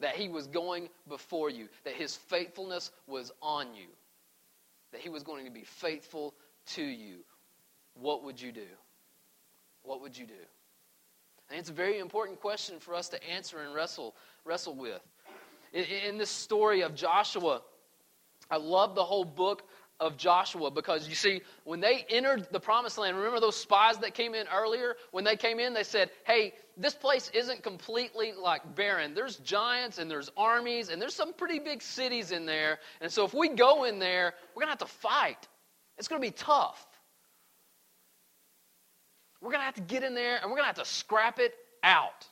that 0.00 0.14
He 0.14 0.28
was 0.28 0.46
going 0.46 0.88
before 1.08 1.50
you, 1.50 1.68
that 1.84 1.94
His 1.94 2.16
faithfulness 2.16 2.90
was 3.06 3.32
on 3.42 3.74
you, 3.74 3.88
that 4.92 5.00
He 5.00 5.08
was 5.08 5.22
going 5.22 5.44
to 5.44 5.50
be 5.50 5.64
faithful 5.64 6.34
to 6.66 6.82
you, 6.82 7.16
what 7.94 8.24
would 8.24 8.40
you 8.40 8.52
do? 8.52 8.66
What 9.82 10.00
would 10.00 10.16
you 10.16 10.26
do? 10.26 10.32
And 11.50 11.58
it's 11.58 11.70
a 11.70 11.74
very 11.74 11.98
important 11.98 12.40
question 12.40 12.80
for 12.80 12.94
us 12.94 13.08
to 13.10 13.30
answer 13.30 13.58
and 13.60 13.74
wrestle, 13.74 14.14
wrestle 14.44 14.74
with. 14.74 15.02
In, 15.72 15.84
in 15.84 16.18
this 16.18 16.30
story 16.30 16.80
of 16.80 16.94
Joshua, 16.94 17.62
I 18.50 18.56
love 18.56 18.94
the 18.94 19.04
whole 19.04 19.24
book 19.24 19.68
of 20.00 20.16
Joshua 20.16 20.70
because 20.70 21.08
you 21.08 21.14
see, 21.14 21.42
when 21.64 21.80
they 21.80 22.04
entered 22.08 22.48
the 22.50 22.60
promised 22.60 22.98
land, 22.98 23.16
remember 23.16 23.40
those 23.40 23.56
spies 23.56 23.98
that 23.98 24.14
came 24.14 24.34
in 24.34 24.46
earlier? 24.52 24.96
When 25.12 25.24
they 25.24 25.36
came 25.36 25.60
in, 25.60 25.72
they 25.72 25.84
said, 25.84 26.10
Hey, 26.24 26.54
this 26.76 26.94
place 26.94 27.30
isn't 27.32 27.62
completely 27.62 28.32
like 28.32 28.74
barren. 28.74 29.14
There's 29.14 29.36
giants 29.36 29.98
and 29.98 30.10
there's 30.10 30.30
armies 30.36 30.88
and 30.88 31.00
there's 31.00 31.14
some 31.14 31.32
pretty 31.32 31.60
big 31.60 31.80
cities 31.82 32.32
in 32.32 32.46
there. 32.46 32.80
And 33.00 33.10
so 33.10 33.24
if 33.24 33.32
we 33.32 33.48
go 33.48 33.84
in 33.84 33.98
there, 33.98 34.34
we're 34.54 34.60
going 34.60 34.76
to 34.76 34.84
have 34.84 34.90
to 34.90 34.96
fight. 34.98 35.48
It's 35.96 36.08
going 36.08 36.20
to 36.20 36.26
be 36.26 36.32
tough. 36.32 36.84
We're 39.40 39.50
going 39.50 39.60
to 39.60 39.66
have 39.66 39.74
to 39.74 39.82
get 39.82 40.02
in 40.02 40.14
there 40.14 40.36
and 40.36 40.44
we're 40.44 40.56
going 40.56 40.62
to 40.62 40.68
have 40.68 40.76
to 40.76 40.84
scrap 40.84 41.38
it 41.38 41.54
out. 41.82 42.26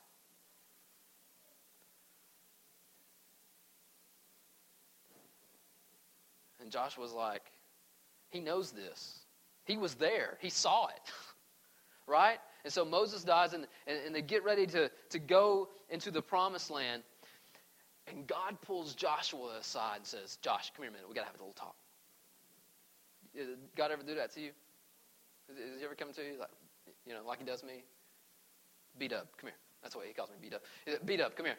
And 6.60 6.70
Joshua's 6.70 7.12
like, 7.12 7.51
he 8.32 8.40
knows 8.40 8.72
this. 8.72 9.20
He 9.64 9.76
was 9.76 9.94
there, 9.94 10.38
he 10.40 10.48
saw 10.48 10.88
it. 10.88 11.12
right? 12.06 12.38
And 12.64 12.72
so 12.72 12.84
Moses 12.84 13.22
dies, 13.22 13.52
and, 13.52 13.66
and, 13.86 13.98
and, 14.06 14.14
they 14.14 14.22
get 14.22 14.42
ready 14.44 14.66
to, 14.68 14.90
to 15.10 15.18
go 15.18 15.68
into 15.90 16.10
the 16.10 16.22
promised 16.22 16.70
land. 16.70 17.02
And 18.08 18.26
God 18.26 18.60
pulls 18.62 18.94
Joshua 18.94 19.58
aside 19.60 19.98
and 19.98 20.06
says, 20.06 20.38
Josh, 20.42 20.72
come 20.74 20.84
here 20.84 20.90
a 20.90 20.92
minute. 20.92 21.08
we 21.08 21.14
got 21.14 21.22
to 21.22 21.26
have 21.26 21.36
a 21.36 21.38
little 21.38 21.52
talk. 21.52 21.76
Did 23.34 23.58
God 23.76 23.90
ever 23.90 24.02
do 24.02 24.14
that 24.14 24.32
to 24.34 24.40
you? 24.40 24.50
Has, 25.48 25.56
he 25.78 25.84
ever 25.84 25.94
come 25.94 26.12
to 26.12 26.22
you 26.22 26.38
like, 26.38 26.50
you 27.06 27.14
know, 27.14 27.20
like 27.26 27.38
he 27.38 27.44
does 27.44 27.62
me? 27.62 27.84
Beat 28.98 29.12
up, 29.12 29.28
come 29.36 29.48
here. 29.48 29.58
That's 29.82 29.94
what 29.94 30.06
he 30.06 30.12
calls 30.12 30.30
me, 30.30 30.36
beat 30.40 30.54
up. 30.54 30.62
Beat 31.04 31.20
up, 31.20 31.36
come 31.36 31.46
here. 31.46 31.56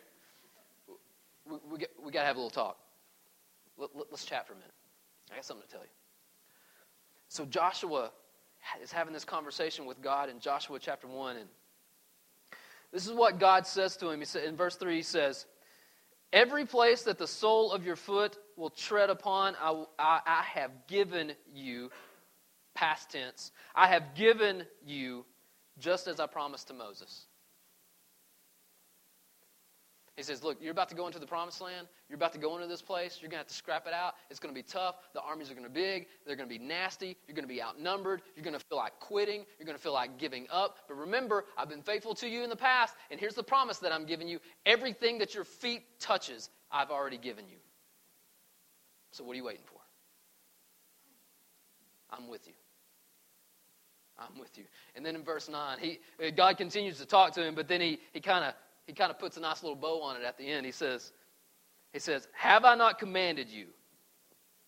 We, 1.46 1.58
we, 1.70 1.86
we 2.04 2.12
got 2.12 2.22
to 2.22 2.28
have 2.28 2.36
a 2.36 2.40
little 2.40 2.50
talk. 2.50 2.78
Let, 3.78 3.90
let's 3.96 4.26
chat 4.26 4.48
for 4.48 4.54
a 4.54 4.56
minute. 4.56 4.74
I 5.32 5.36
got 5.36 5.46
something 5.46 5.66
to 5.66 5.72
tell 5.72 5.82
you. 5.82 6.03
So 7.34 7.46
Joshua 7.46 8.12
is 8.84 8.92
having 8.92 9.12
this 9.12 9.26
conversation 9.26 9.88
with 9.88 10.04
God 10.04 10.30
in 10.30 10.40
Joshua 10.40 10.78
chapter 10.80 11.08
1. 11.08 11.38
And 11.38 11.50
this 12.92 13.08
is 13.08 13.12
what 13.12 13.40
God 13.40 13.66
says 13.66 13.98
to 13.98 14.12
him. 14.12 14.20
He 14.20 14.26
said, 14.26 14.44
in 14.44 14.56
verse 14.56 14.76
3, 14.76 14.98
he 14.98 15.02
says, 15.02 15.48
Every 16.32 16.64
place 16.64 17.02
that 17.04 17.18
the 17.18 17.26
sole 17.26 17.72
of 17.72 17.84
your 17.88 17.96
foot 17.96 18.38
will 18.56 18.70
tread 18.70 19.10
upon, 19.10 19.56
I, 19.60 19.84
I, 19.98 20.20
I 20.28 20.44
have 20.44 20.70
given 20.88 21.32
you, 21.52 21.90
past 22.76 23.10
tense, 23.10 23.52
I 23.74 23.88
have 23.88 24.14
given 24.14 24.68
you 24.86 25.26
just 25.80 26.06
as 26.06 26.20
I 26.20 26.28
promised 26.28 26.68
to 26.68 26.76
Moses. 26.76 27.26
He 30.16 30.22
says, 30.22 30.44
Look, 30.44 30.58
you're 30.62 30.72
about 30.72 30.90
to 30.90 30.96
go 30.96 31.08
into 31.08 31.18
the 31.18 31.26
promised 31.26 31.60
land. 31.60 31.88
You're 32.08 32.18
about 32.18 32.34
to 32.34 32.40
go 32.40 32.56
into 32.56 32.68
this 32.68 32.82
place. 32.82 33.18
You're 33.20 33.30
going 33.30 33.38
to 33.38 33.46
have 33.46 33.48
to 33.48 33.54
scrap 33.54 33.88
it 33.88 33.94
out. 33.94 34.14
It's 34.30 34.40
going 34.40 34.54
to 34.54 34.60
be 34.60 34.64
tough. 34.64 34.96
The 35.14 35.22
armies 35.22 35.50
are 35.50 35.56
going 35.56 35.66
to 35.66 35.72
be 35.72 35.82
big. 35.82 36.08
They're 36.26 36.36
going 36.36 36.48
to 36.48 36.60
be 36.60 36.64
nasty. 36.64 37.18
You're 37.28 37.36
going 37.36 37.48
to 37.48 37.54
be 37.54 37.62
outnumbered. 37.62 38.22
You're 38.36 38.44
going 38.44 38.58
to 38.58 38.64
feel 38.70 38.78
like 38.78 39.00
quitting. 39.00 39.46
You're 39.58 39.66
going 39.66 39.78
to 39.78 39.82
feel 39.82 39.94
like 39.94 40.20
giving 40.20 40.46
up. 40.52 40.78
But 40.88 40.98
remember, 40.98 41.46
I've 41.58 41.70
been 41.70 41.82
faithful 41.82 42.14
to 42.16 42.28
you 42.28 42.44
in 42.44 42.50
the 42.50 42.56
past. 42.56 42.94
And 43.10 43.20
here's 43.20 43.36
the 43.36 43.44
promise 43.44 43.80
that 43.80 43.92
I'm 43.92 44.06
giving 44.06 44.28
you 44.28 44.40
everything 44.66 45.18
that 45.20 45.34
your 45.34 45.46
feet 45.46 45.84
touches, 46.00 46.50
I've 46.72 46.92
already 46.92 47.18
given 47.18 47.48
you. 47.50 47.58
So 49.12 49.24
what 49.24 49.34
are 49.34 49.38
you 49.38 49.46
waiting 49.46 49.64
for? 49.66 49.80
I'm 52.12 52.28
with 52.28 52.46
you. 52.48 52.54
I'm 54.20 54.40
with 54.40 54.58
you. 54.58 54.66
And 54.96 55.04
then 55.04 55.16
in 55.16 55.24
verse 55.24 55.50
9, 55.50 55.78
he, 55.80 56.00
God 56.32 56.58
continues 56.58 57.00
to 57.00 57.06
talk 57.06 57.34
to 57.34 57.44
him, 57.44 57.56
but 57.56 57.68
then 57.68 57.82
he, 57.82 58.00
he 58.12 58.20
kind 58.20 58.46
of 58.46 58.54
he 58.88 58.94
kind 58.94 59.12
of 59.12 59.20
puts 59.20 59.38
a 59.38 59.40
nice 59.40 59.64
little 59.64 59.76
bow 59.76 60.02
on 60.02 60.18
it 60.18 60.24
at 60.24 60.38
the 60.38 60.48
end. 60.48 60.66
He 60.66 60.72
says, 60.72 61.12
he 61.94 62.00
says, 62.00 62.28
Have 62.34 62.66
I 62.66 62.76
not 62.76 63.00
commanded 63.00 63.50
you? 63.50 63.68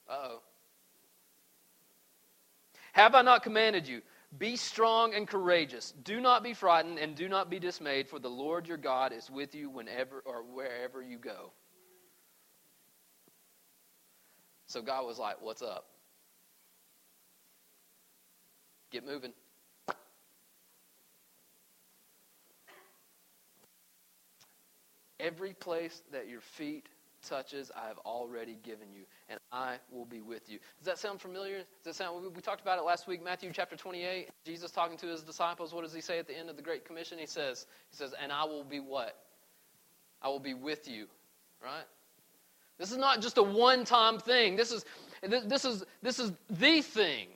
Uh 0.10 0.13
oh. 0.13 0.41
Have 2.93 3.15
I 3.15 3.21
not 3.21 3.43
commanded 3.43 3.88
you? 3.88 4.01
Be 4.38 4.56
strong 4.56 5.13
and 5.13 5.28
courageous. 5.28 5.93
Do 6.04 6.21
not 6.21 6.43
be 6.43 6.54
frightened 6.54 6.97
and 6.97 7.15
do 7.15 7.28
not 7.28 7.49
be 7.49 7.60
dismayed, 7.60 8.08
for 8.08 8.19
the 8.19 8.30
Lord 8.30 8.67
your 8.67 8.78
God 8.78 9.12
is 9.12 9.30
with 9.30 9.56
you 9.56 9.69
whenever 9.69 10.21
or 10.25 10.43
wherever 10.43 11.01
you 11.01 11.17
go. 11.17 11.51
So 14.67 14.82
God 14.82 15.06
was 15.06 15.19
like, 15.19 15.41
What's 15.41 15.62
up? 15.62 15.88
Get 18.91 19.06
moving. 19.06 19.34
Every 25.25 25.53
place 25.53 26.03
that 26.11 26.29
your 26.29 26.41
feet 26.41 26.88
touches, 27.27 27.71
I 27.75 27.88
have 27.88 27.97
already 28.05 28.59
given 28.61 28.93
you, 28.93 29.05
and 29.27 29.39
I 29.51 29.77
will 29.91 30.05
be 30.05 30.21
with 30.21 30.47
you. 30.47 30.59
Does 30.77 30.85
that 30.85 30.99
sound 30.99 31.19
familiar? 31.19 31.57
Does 31.57 31.65
that 31.83 31.95
sound? 31.95 32.35
We 32.35 32.41
talked 32.43 32.61
about 32.61 32.77
it 32.77 32.83
last 32.83 33.07
week, 33.07 33.23
Matthew 33.23 33.49
chapter 33.51 33.75
28. 33.75 34.29
Jesus 34.45 34.69
talking 34.69 34.97
to 34.97 35.07
his 35.07 35.23
disciples. 35.23 35.73
What 35.73 35.83
does 35.83 35.93
he 35.93 36.01
say 36.01 36.19
at 36.19 36.27
the 36.27 36.38
end 36.38 36.51
of 36.51 36.57
the 36.57 36.61
Great 36.61 36.85
Commission? 36.85 37.17
He 37.17 37.25
says, 37.25 37.65
he 37.89 37.97
says, 37.97 38.13
and 38.21 38.31
I 38.31 38.43
will 38.43 38.63
be 38.63 38.79
what? 38.79 39.17
I 40.21 40.27
will 40.27 40.39
be 40.39 40.53
with 40.53 40.88
you, 40.88 41.07
right? 41.63 41.85
This 42.77 42.91
is 42.91 42.97
not 42.97 43.19
just 43.19 43.39
a 43.39 43.43
one-time 43.43 44.19
thing. 44.19 44.55
This 44.55 44.71
is 44.71 44.85
this 45.23 45.65
is 45.65 45.83
this 46.03 46.19
is 46.19 46.33
the 46.51 46.81
thing, 46.81 47.29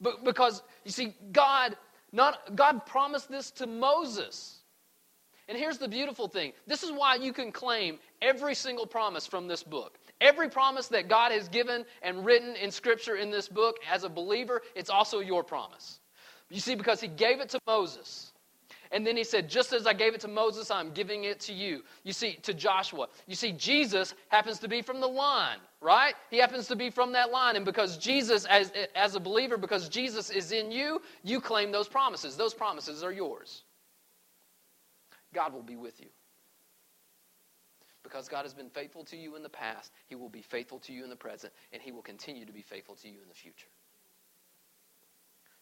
but 0.00 0.24
because 0.24 0.62
you 0.84 0.90
see, 0.90 1.14
God 1.30 1.76
not 2.10 2.56
God 2.56 2.84
promised 2.84 3.30
this 3.30 3.52
to 3.52 3.66
Moses. 3.68 4.57
And 5.48 5.56
here's 5.56 5.78
the 5.78 5.88
beautiful 5.88 6.28
thing 6.28 6.52
this 6.66 6.82
is 6.82 6.92
why 6.92 7.16
you 7.16 7.32
can 7.32 7.50
claim 7.52 7.98
every 8.20 8.54
single 8.54 8.86
promise 8.86 9.26
from 9.26 9.48
this 9.48 9.62
book. 9.62 9.98
Every 10.20 10.48
promise 10.48 10.88
that 10.88 11.08
God 11.08 11.32
has 11.32 11.48
given 11.48 11.84
and 12.02 12.24
written 12.24 12.56
in 12.56 12.70
Scripture 12.70 13.16
in 13.16 13.30
this 13.30 13.48
book, 13.48 13.76
as 13.90 14.04
a 14.04 14.08
believer, 14.08 14.62
it's 14.74 14.90
also 14.90 15.20
your 15.20 15.44
promise. 15.44 16.00
You 16.50 16.60
see, 16.60 16.74
because 16.74 17.00
He 17.00 17.08
gave 17.08 17.40
it 17.40 17.48
to 17.50 17.60
Moses. 17.66 18.32
And 18.90 19.06
then 19.06 19.16
he 19.16 19.24
said, 19.24 19.48
Just 19.48 19.72
as 19.72 19.86
I 19.86 19.92
gave 19.92 20.14
it 20.14 20.20
to 20.22 20.28
Moses, 20.28 20.70
I'm 20.70 20.92
giving 20.92 21.24
it 21.24 21.40
to 21.40 21.52
you. 21.52 21.82
You 22.04 22.12
see, 22.12 22.34
to 22.42 22.54
Joshua. 22.54 23.08
You 23.26 23.34
see, 23.34 23.52
Jesus 23.52 24.14
happens 24.28 24.58
to 24.60 24.68
be 24.68 24.82
from 24.82 25.00
the 25.00 25.06
line, 25.06 25.58
right? 25.80 26.14
He 26.30 26.38
happens 26.38 26.68
to 26.68 26.76
be 26.76 26.90
from 26.90 27.12
that 27.12 27.30
line. 27.30 27.56
And 27.56 27.64
because 27.64 27.98
Jesus, 27.98 28.46
as, 28.46 28.72
as 28.94 29.14
a 29.14 29.20
believer, 29.20 29.58
because 29.58 29.88
Jesus 29.88 30.30
is 30.30 30.52
in 30.52 30.70
you, 30.70 31.02
you 31.22 31.40
claim 31.40 31.70
those 31.70 31.88
promises. 31.88 32.36
Those 32.36 32.54
promises 32.54 33.02
are 33.02 33.12
yours. 33.12 33.64
God 35.34 35.52
will 35.52 35.62
be 35.62 35.76
with 35.76 36.00
you. 36.00 36.08
Because 38.02 38.28
God 38.28 38.44
has 38.44 38.54
been 38.54 38.70
faithful 38.70 39.04
to 39.04 39.16
you 39.16 39.36
in 39.36 39.42
the 39.42 39.48
past, 39.48 39.92
He 40.06 40.14
will 40.14 40.28
be 40.28 40.42
faithful 40.42 40.78
to 40.80 40.92
you 40.92 41.04
in 41.04 41.10
the 41.10 41.16
present, 41.16 41.52
and 41.72 41.82
He 41.82 41.92
will 41.92 42.02
continue 42.02 42.46
to 42.46 42.52
be 42.52 42.62
faithful 42.62 42.94
to 42.96 43.08
you 43.08 43.20
in 43.22 43.28
the 43.28 43.34
future. 43.34 43.68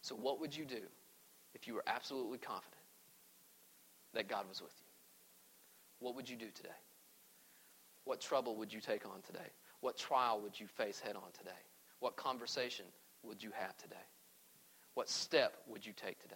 So, 0.01 0.15
what 0.15 0.39
would 0.39 0.55
you 0.55 0.65
do 0.65 0.81
if 1.53 1.67
you 1.67 1.73
were 1.73 1.83
absolutely 1.87 2.37
confident 2.37 2.81
that 4.13 4.29
God 4.29 4.47
was 4.47 4.61
with 4.61 4.73
you? 4.79 4.87
What 5.99 6.15
would 6.15 6.29
you 6.29 6.37
do 6.37 6.49
today? 6.53 6.69
What 8.05 8.21
trouble 8.21 8.55
would 8.55 8.71
you 8.71 8.79
take 8.79 9.05
on 9.05 9.21
today? 9.25 9.49
What 9.81 9.97
trial 9.97 10.39
would 10.41 10.57
you 10.57 10.67
face 10.67 10.99
head 10.99 11.15
on 11.15 11.31
today? 11.37 11.59
What 11.99 12.15
conversation 12.15 12.85
would 13.23 13.43
you 13.43 13.51
have 13.53 13.75
today? 13.77 13.95
What 14.93 15.09
step 15.09 15.57
would 15.67 15.85
you 15.85 15.93
take 15.93 16.19
today? 16.19 16.35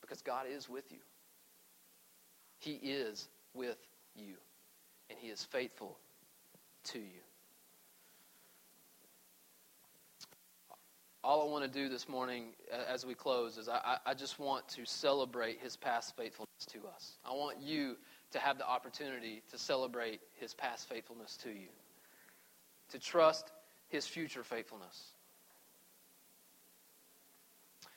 Because 0.00 0.22
God 0.22 0.46
is 0.48 0.68
with 0.68 0.92
you. 0.92 0.98
He 2.58 2.72
is 2.72 3.28
with 3.54 3.78
you, 4.14 4.34
and 5.10 5.18
He 5.18 5.28
is 5.28 5.44
faithful 5.44 5.98
to 6.84 6.98
you. 6.98 7.22
All 11.22 11.42
I 11.42 11.50
want 11.50 11.64
to 11.64 11.70
do 11.70 11.88
this 11.88 12.08
morning 12.08 12.54
as 12.88 13.04
we 13.04 13.14
close 13.14 13.58
is 13.58 13.68
I, 13.68 13.98
I 14.06 14.14
just 14.14 14.38
want 14.38 14.68
to 14.68 14.86
celebrate 14.86 15.58
His 15.60 15.76
past 15.76 16.16
faithfulness 16.16 16.66
to 16.68 16.78
us. 16.94 17.18
I 17.28 17.34
want 17.34 17.60
you 17.60 17.96
to 18.30 18.38
have 18.38 18.58
the 18.58 18.68
opportunity 18.68 19.42
to 19.50 19.58
celebrate 19.58 20.20
His 20.34 20.54
past 20.54 20.88
faithfulness 20.88 21.36
to 21.38 21.48
you, 21.48 21.68
to 22.90 22.98
trust 23.00 23.50
His 23.88 24.06
future 24.06 24.44
faithfulness, 24.44 25.12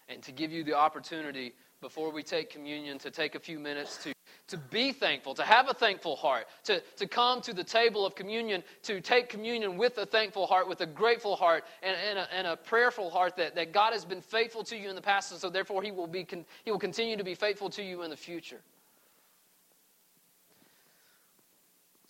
and 0.07 0.23
to 0.23 0.31
give 0.31 0.51
you 0.51 0.63
the 0.63 0.73
opportunity 0.73 1.53
before 1.81 2.11
we 2.11 2.23
take 2.23 2.49
communion 2.49 2.97
to 2.97 3.11
take 3.11 3.35
a 3.35 3.39
few 3.39 3.59
minutes 3.59 3.97
to 4.03 4.11
to 4.49 4.57
be 4.57 4.91
thankful, 4.91 5.33
to 5.35 5.43
have 5.43 5.69
a 5.69 5.73
thankful 5.73 6.15
heart, 6.15 6.47
to, 6.65 6.81
to 6.97 7.07
come 7.07 7.41
to 7.41 7.53
the 7.53 7.63
table 7.63 8.05
of 8.05 8.15
communion, 8.15 8.63
to 8.83 9.01
take 9.01 9.29
communion 9.29 9.77
with 9.77 9.97
a 9.97 10.05
thankful 10.05 10.45
heart, 10.45 10.67
with 10.67 10.81
a 10.81 10.85
grateful 10.85 11.35
heart, 11.35 11.63
and, 11.81 11.95
and, 12.09 12.19
a, 12.19 12.33
and 12.33 12.47
a 12.47 12.57
prayerful 12.57 13.09
heart 13.09 13.35
that, 13.37 13.55
that 13.55 13.71
God 13.71 13.93
has 13.93 14.05
been 14.05 14.21
faithful 14.21 14.63
to 14.65 14.77
you 14.77 14.89
in 14.89 14.95
the 14.95 15.01
past, 15.01 15.31
and 15.31 15.39
so 15.39 15.49
therefore 15.49 15.81
He 15.81 15.91
will, 15.91 16.07
be, 16.07 16.27
he 16.65 16.71
will 16.71 16.79
continue 16.79 17.17
to 17.17 17.23
be 17.23 17.35
faithful 17.35 17.69
to 17.71 17.83
you 17.83 18.03
in 18.03 18.09
the 18.09 18.17
future. 18.17 18.59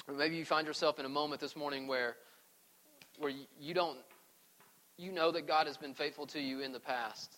Or 0.07 0.15
maybe 0.15 0.35
you 0.35 0.45
find 0.45 0.65
yourself 0.65 0.99
in 0.99 1.05
a 1.05 1.09
moment 1.09 1.39
this 1.39 1.55
morning 1.55 1.87
where, 1.87 2.15
where 3.19 3.31
you 3.59 3.73
don't, 3.73 3.99
you 4.97 5.11
know 5.11 5.31
that 5.31 5.47
God 5.47 5.67
has 5.67 5.77
been 5.77 5.93
faithful 5.93 6.25
to 6.27 6.39
you 6.39 6.61
in 6.61 6.71
the 6.71 6.79
past. 6.79 7.35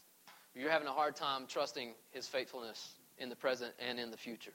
You're 0.55 0.71
having 0.71 0.87
a 0.87 0.93
hard 0.93 1.15
time 1.15 1.45
trusting 1.47 1.93
His 2.11 2.27
faithfulness 2.27 2.93
in 3.17 3.29
the 3.29 3.35
present 3.35 3.73
and 3.79 3.99
in 3.99 4.09
the 4.09 4.17
future. 4.17 4.53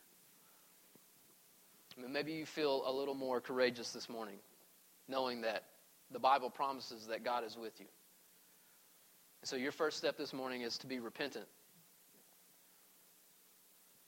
Maybe 1.96 2.32
you 2.32 2.46
feel 2.46 2.82
a 2.86 2.92
little 2.92 3.14
more 3.14 3.40
courageous 3.40 3.90
this 3.90 4.08
morning, 4.08 4.36
knowing 5.08 5.42
that 5.42 5.64
the 6.10 6.18
Bible 6.18 6.50
promises 6.50 7.06
that 7.06 7.24
God 7.24 7.44
is 7.44 7.56
with 7.56 7.78
you. 7.80 7.86
so 9.44 9.56
your 9.56 9.72
first 9.72 9.96
step 9.96 10.16
this 10.16 10.32
morning 10.32 10.62
is 10.62 10.78
to 10.78 10.86
be 10.86 10.98
repentant. 10.98 11.46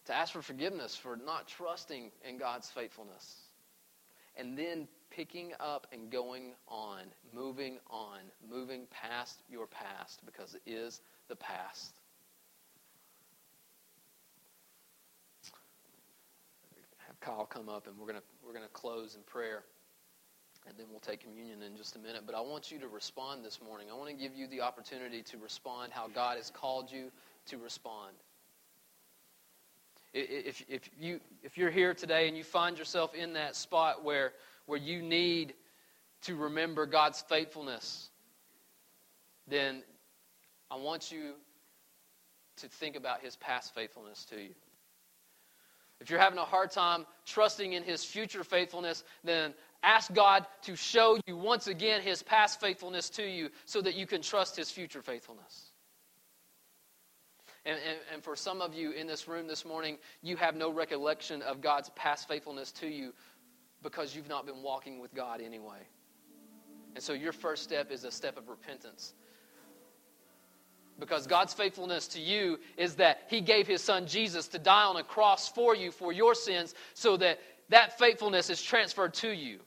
To 0.06 0.14
ask 0.14 0.32
for 0.32 0.42
forgiveness 0.42 0.96
for 0.96 1.16
not 1.16 1.48
trusting 1.48 2.10
in 2.26 2.38
God's 2.38 2.70
faithfulness. 2.70 3.40
And 4.36 4.56
then 4.56 4.88
picking 5.10 5.52
up 5.58 5.86
and 5.92 6.10
going 6.10 6.54
on, 6.68 7.02
moving 7.34 7.78
on, 7.90 8.20
moving 8.48 8.86
past 8.90 9.42
your 9.50 9.66
past 9.66 10.24
because 10.24 10.54
it 10.54 10.62
is 10.66 11.00
the 11.28 11.36
past. 11.36 11.97
Kyle 17.20 17.46
come 17.46 17.68
up 17.68 17.86
and 17.86 17.96
we're 17.98 18.06
going 18.06 18.18
to 18.18 18.22
we're 18.46 18.52
to 18.52 18.68
close 18.68 19.14
in 19.14 19.22
prayer 19.22 19.64
and 20.68 20.76
then 20.78 20.86
we'll 20.90 21.00
take 21.00 21.20
communion 21.20 21.62
in 21.62 21.76
just 21.76 21.96
a 21.96 21.98
minute. 21.98 22.22
But 22.26 22.34
I 22.34 22.40
want 22.40 22.70
you 22.70 22.78
to 22.80 22.88
respond 22.88 23.44
this 23.44 23.60
morning. 23.62 23.88
I 23.90 23.94
want 23.94 24.10
to 24.10 24.16
give 24.16 24.34
you 24.34 24.46
the 24.46 24.60
opportunity 24.60 25.22
to 25.22 25.38
respond 25.38 25.92
how 25.92 26.08
God 26.08 26.36
has 26.36 26.50
called 26.50 26.90
you 26.92 27.10
to 27.46 27.58
respond. 27.58 28.14
If, 30.12 30.64
if, 30.68 30.90
you, 30.98 31.20
if 31.42 31.56
you're 31.56 31.70
here 31.70 31.94
today 31.94 32.28
and 32.28 32.36
you 32.36 32.44
find 32.44 32.78
yourself 32.78 33.14
in 33.14 33.34
that 33.34 33.56
spot 33.56 34.04
where, 34.04 34.32
where 34.66 34.78
you 34.78 35.02
need 35.02 35.54
to 36.22 36.34
remember 36.34 36.86
God's 36.86 37.22
faithfulness, 37.28 38.10
then 39.46 39.82
I 40.70 40.76
want 40.76 41.12
you 41.12 41.34
to 42.56 42.68
think 42.68 42.96
about 42.96 43.22
his 43.22 43.36
past 43.36 43.74
faithfulness 43.74 44.24
to 44.26 44.40
you. 44.40 44.54
If 46.00 46.10
you're 46.10 46.20
having 46.20 46.38
a 46.38 46.44
hard 46.44 46.70
time 46.70 47.06
trusting 47.26 47.72
in 47.72 47.82
his 47.82 48.04
future 48.04 48.44
faithfulness, 48.44 49.04
then 49.24 49.52
ask 49.82 50.12
God 50.12 50.46
to 50.62 50.76
show 50.76 51.18
you 51.26 51.36
once 51.36 51.66
again 51.66 52.02
his 52.02 52.22
past 52.22 52.60
faithfulness 52.60 53.10
to 53.10 53.22
you 53.24 53.50
so 53.64 53.80
that 53.80 53.94
you 53.94 54.06
can 54.06 54.22
trust 54.22 54.56
his 54.56 54.70
future 54.70 55.02
faithfulness. 55.02 55.72
And, 57.64 57.78
and, 57.86 57.98
and, 58.14 58.24
for 58.24 58.34
some 58.34 58.62
of 58.62 58.72
you 58.72 58.92
in 58.92 59.06
this 59.06 59.28
room 59.28 59.46
this 59.46 59.64
morning, 59.64 59.98
you 60.22 60.36
have 60.36 60.56
no 60.56 60.72
recollection 60.72 61.42
of 61.42 61.60
God's 61.60 61.90
past 61.90 62.26
faithfulness 62.26 62.72
to 62.72 62.86
you 62.86 63.12
because 63.82 64.14
you've 64.16 64.28
not 64.28 64.46
been 64.46 64.62
walking 64.62 65.00
with 65.00 65.12
God 65.12 65.42
anyway. 65.42 65.80
And 66.94 67.02
so 67.02 67.12
your 67.12 67.32
first 67.32 67.62
step 67.64 67.90
is 67.90 68.04
a 68.04 68.10
step 68.10 68.38
of 68.38 68.48
repentance. 68.48 69.12
Because 70.98 71.26
God's 71.26 71.54
faithfulness 71.54 72.08
to 72.08 72.20
you 72.20 72.58
is 72.76 72.96
that 72.96 73.22
He 73.28 73.40
gave 73.40 73.66
His 73.66 73.82
Son 73.82 74.06
Jesus 74.06 74.48
to 74.48 74.58
die 74.58 74.84
on 74.84 74.96
a 74.96 75.04
cross 75.04 75.48
for 75.48 75.74
you, 75.74 75.90
for 75.90 76.12
your 76.12 76.34
sins, 76.34 76.74
so 76.94 77.16
that 77.18 77.38
that 77.68 77.98
faithfulness 77.98 78.50
is 78.50 78.60
transferred 78.60 79.14
to 79.14 79.30
you. 79.30 79.60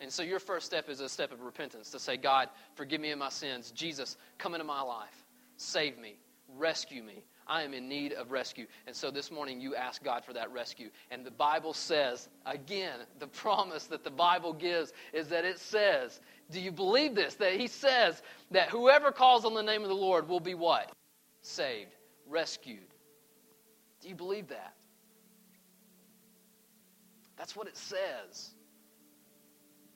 And 0.00 0.12
so 0.12 0.22
your 0.22 0.38
first 0.38 0.66
step 0.66 0.88
is 0.88 1.00
a 1.00 1.08
step 1.08 1.32
of 1.32 1.42
repentance 1.42 1.90
to 1.90 1.98
say, 1.98 2.16
God, 2.16 2.48
forgive 2.74 3.00
me 3.00 3.10
of 3.10 3.18
my 3.18 3.30
sins. 3.30 3.72
Jesus, 3.72 4.16
come 4.38 4.54
into 4.54 4.64
my 4.64 4.80
life. 4.80 5.24
Save 5.56 5.98
me. 5.98 6.16
Rescue 6.56 7.02
me. 7.02 7.24
I 7.46 7.62
am 7.62 7.72
in 7.72 7.88
need 7.88 8.12
of 8.12 8.30
rescue. 8.30 8.66
And 8.86 8.94
so 8.94 9.10
this 9.10 9.30
morning 9.30 9.60
you 9.60 9.74
ask 9.74 10.02
God 10.02 10.24
for 10.24 10.32
that 10.34 10.52
rescue. 10.52 10.90
And 11.10 11.24
the 11.24 11.30
Bible 11.30 11.72
says, 11.72 12.28
again, 12.46 13.00
the 13.18 13.26
promise 13.26 13.84
that 13.86 14.04
the 14.04 14.10
Bible 14.10 14.52
gives 14.52 14.92
is 15.12 15.28
that 15.28 15.44
it 15.44 15.58
says, 15.58 16.20
do 16.50 16.60
you 16.60 16.72
believe 16.72 17.14
this? 17.14 17.34
That 17.34 17.54
He 17.54 17.66
says 17.66 18.22
that 18.50 18.68
whoever 18.68 19.12
calls 19.12 19.44
on 19.44 19.54
the 19.54 19.62
name 19.62 19.82
of 19.82 19.88
the 19.88 19.94
Lord 19.94 20.28
will 20.28 20.40
be 20.40 20.54
what? 20.54 20.92
Saved, 21.42 21.94
rescued. 22.26 22.94
Do 24.00 24.08
you 24.08 24.14
believe 24.14 24.48
that? 24.48 24.74
That's 27.36 27.54
what 27.54 27.66
it 27.66 27.76
says. 27.76 28.50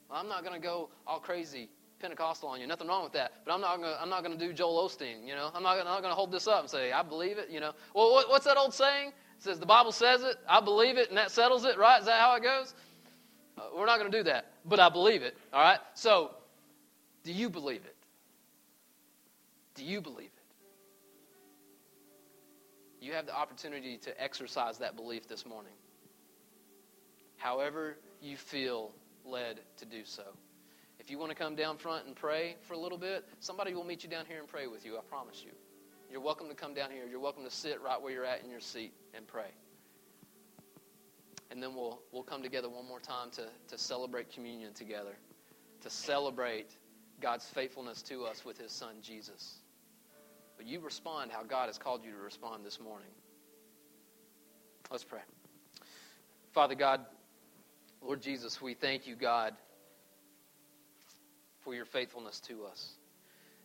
Well, 0.08 0.20
I'm 0.20 0.28
not 0.28 0.44
going 0.44 0.54
to 0.54 0.64
go 0.64 0.90
all 1.06 1.18
crazy 1.18 1.68
Pentecostal 2.02 2.48
on 2.48 2.60
you. 2.60 2.66
Nothing 2.66 2.88
wrong 2.88 3.04
with 3.04 3.12
that. 3.12 3.32
But 3.46 3.54
I'm 3.54 3.60
not 3.60 3.80
to, 3.80 4.02
I'm 4.02 4.10
not 4.10 4.24
going 4.24 4.36
to 4.36 4.46
do 4.46 4.52
Joel 4.52 4.88
Osteen, 4.88 5.26
you 5.26 5.34
know. 5.34 5.50
I'm 5.54 5.62
not, 5.62 5.78
not 5.84 6.00
going 6.00 6.10
to 6.10 6.16
hold 6.16 6.32
this 6.32 6.48
up 6.48 6.60
and 6.60 6.68
say, 6.68 6.92
I 6.92 7.02
believe 7.02 7.38
it, 7.38 7.48
you 7.48 7.60
know. 7.60 7.72
Well, 7.94 8.12
what, 8.12 8.28
what's 8.28 8.44
that 8.44 8.56
old 8.58 8.74
saying? 8.74 9.08
It 9.08 9.42
says, 9.42 9.60
the 9.60 9.66
Bible 9.66 9.92
says 9.92 10.22
it, 10.22 10.36
I 10.48 10.60
believe 10.60 10.98
it, 10.98 11.08
and 11.08 11.16
that 11.16 11.30
settles 11.30 11.64
it, 11.64 11.78
right? 11.78 12.00
Is 12.00 12.06
that 12.06 12.20
how 12.20 12.34
it 12.34 12.42
goes? 12.42 12.74
Uh, 13.56 13.62
we're 13.76 13.86
not 13.86 14.00
going 14.00 14.10
to 14.10 14.18
do 14.18 14.24
that, 14.24 14.46
but 14.64 14.80
I 14.80 14.88
believe 14.88 15.22
it, 15.22 15.36
all 15.52 15.62
right? 15.62 15.78
So, 15.94 16.32
do 17.22 17.32
you 17.32 17.48
believe 17.48 17.84
it? 17.84 17.96
Do 19.76 19.84
you 19.84 20.00
believe 20.00 20.26
it? 20.26 20.32
You 23.00 23.12
have 23.12 23.26
the 23.26 23.36
opportunity 23.36 23.96
to 23.98 24.22
exercise 24.22 24.78
that 24.78 24.96
belief 24.96 25.28
this 25.28 25.46
morning. 25.46 25.72
However, 27.36 27.96
you 28.20 28.36
feel 28.36 28.92
led 29.24 29.60
to 29.78 29.84
do 29.84 30.02
so. 30.04 30.24
If 31.02 31.10
you 31.10 31.18
want 31.18 31.30
to 31.30 31.36
come 31.36 31.56
down 31.56 31.78
front 31.78 32.06
and 32.06 32.14
pray 32.14 32.54
for 32.62 32.74
a 32.74 32.78
little 32.78 32.96
bit, 32.96 33.24
somebody 33.40 33.74
will 33.74 33.82
meet 33.82 34.04
you 34.04 34.08
down 34.08 34.24
here 34.24 34.38
and 34.38 34.46
pray 34.46 34.68
with 34.68 34.86
you, 34.86 34.96
I 34.96 35.00
promise 35.00 35.42
you. 35.44 35.50
You're 36.08 36.20
welcome 36.20 36.48
to 36.48 36.54
come 36.54 36.74
down 36.74 36.92
here. 36.92 37.06
You're 37.10 37.18
welcome 37.18 37.42
to 37.42 37.50
sit 37.50 37.82
right 37.82 38.00
where 38.00 38.12
you're 38.12 38.24
at 38.24 38.44
in 38.44 38.48
your 38.48 38.60
seat 38.60 38.92
and 39.12 39.26
pray. 39.26 39.48
And 41.50 41.60
then 41.60 41.74
we'll, 41.74 42.00
we'll 42.12 42.22
come 42.22 42.40
together 42.40 42.68
one 42.68 42.86
more 42.86 43.00
time 43.00 43.30
to, 43.32 43.48
to 43.66 43.76
celebrate 43.76 44.32
communion 44.32 44.74
together, 44.74 45.16
to 45.80 45.90
celebrate 45.90 46.76
God's 47.20 47.46
faithfulness 47.46 48.00
to 48.02 48.24
us 48.24 48.44
with 48.44 48.56
His 48.56 48.70
Son, 48.70 48.94
Jesus. 49.02 49.56
But 50.56 50.68
you 50.68 50.78
respond 50.78 51.32
how 51.32 51.42
God 51.42 51.66
has 51.66 51.78
called 51.78 52.04
you 52.04 52.12
to 52.12 52.18
respond 52.18 52.64
this 52.64 52.78
morning. 52.78 53.10
Let's 54.88 55.02
pray. 55.02 55.22
Father 56.52 56.76
God, 56.76 57.00
Lord 58.00 58.22
Jesus, 58.22 58.62
we 58.62 58.74
thank 58.74 59.04
you, 59.08 59.16
God 59.16 59.54
for 61.62 61.74
your 61.74 61.84
faithfulness 61.84 62.40
to 62.40 62.64
us. 62.64 62.92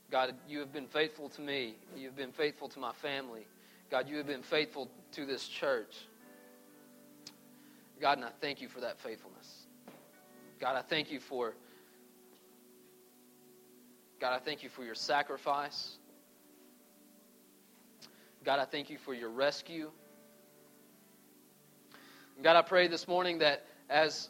God, 0.09 0.33
you 0.47 0.59
have 0.59 0.71
been 0.71 0.87
faithful 0.87 1.29
to 1.29 1.41
me. 1.41 1.75
You 1.95 2.07
have 2.07 2.15
been 2.15 2.31
faithful 2.31 2.69
to 2.69 2.79
my 2.79 2.93
family. 2.93 3.45
God, 3.91 4.07
you 4.07 4.17
have 4.17 4.27
been 4.27 4.43
faithful 4.43 4.89
to 5.13 5.25
this 5.25 5.47
church. 5.47 5.95
God, 7.99 8.17
and 8.17 8.25
I 8.25 8.29
thank 8.41 8.61
you 8.61 8.69
for 8.69 8.81
that 8.81 8.99
faithfulness. 8.99 9.65
God, 10.59 10.75
I 10.75 10.81
thank 10.81 11.11
you 11.11 11.19
for 11.19 11.53
God, 14.19 14.33
I 14.33 14.39
thank 14.39 14.63
you 14.63 14.69
for 14.69 14.83
your 14.83 14.95
sacrifice. 14.95 15.97
God, 18.43 18.59
I 18.59 18.65
thank 18.65 18.89
you 18.89 18.97
for 18.97 19.13
your 19.13 19.29
rescue. 19.29 19.91
God, 22.41 22.55
I 22.55 22.63
pray 22.63 22.87
this 22.87 23.07
morning 23.07 23.39
that 23.39 23.65
as 23.89 24.29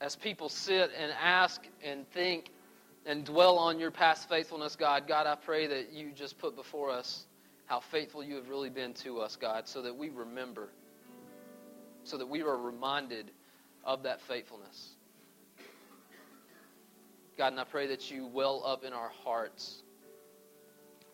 as 0.00 0.16
people 0.16 0.48
sit 0.48 0.90
and 0.98 1.12
ask 1.20 1.62
and 1.82 2.08
think 2.10 2.50
and 3.08 3.24
dwell 3.24 3.56
on 3.56 3.80
your 3.80 3.90
past 3.90 4.28
faithfulness, 4.28 4.76
God. 4.76 5.08
God, 5.08 5.26
I 5.26 5.34
pray 5.34 5.66
that 5.66 5.94
you 5.94 6.12
just 6.12 6.38
put 6.38 6.54
before 6.54 6.90
us 6.90 7.24
how 7.64 7.80
faithful 7.80 8.22
you 8.22 8.34
have 8.34 8.50
really 8.50 8.68
been 8.68 8.92
to 8.94 9.20
us, 9.20 9.34
God, 9.34 9.66
so 9.66 9.80
that 9.80 9.96
we 9.96 10.10
remember, 10.10 10.68
so 12.04 12.18
that 12.18 12.28
we 12.28 12.42
are 12.42 12.56
reminded 12.56 13.30
of 13.82 14.02
that 14.02 14.20
faithfulness. 14.20 14.90
God, 17.38 17.52
and 17.52 17.60
I 17.60 17.64
pray 17.64 17.86
that 17.86 18.10
you 18.10 18.26
well 18.26 18.62
up 18.66 18.84
in 18.84 18.92
our 18.92 19.10
hearts 19.24 19.82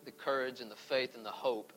the 0.03 0.11
courage 0.11 0.59
and 0.59 0.69
the 0.69 0.75
faith 0.75 1.15
and 1.15 1.25
the 1.25 1.31
hope, 1.31 1.71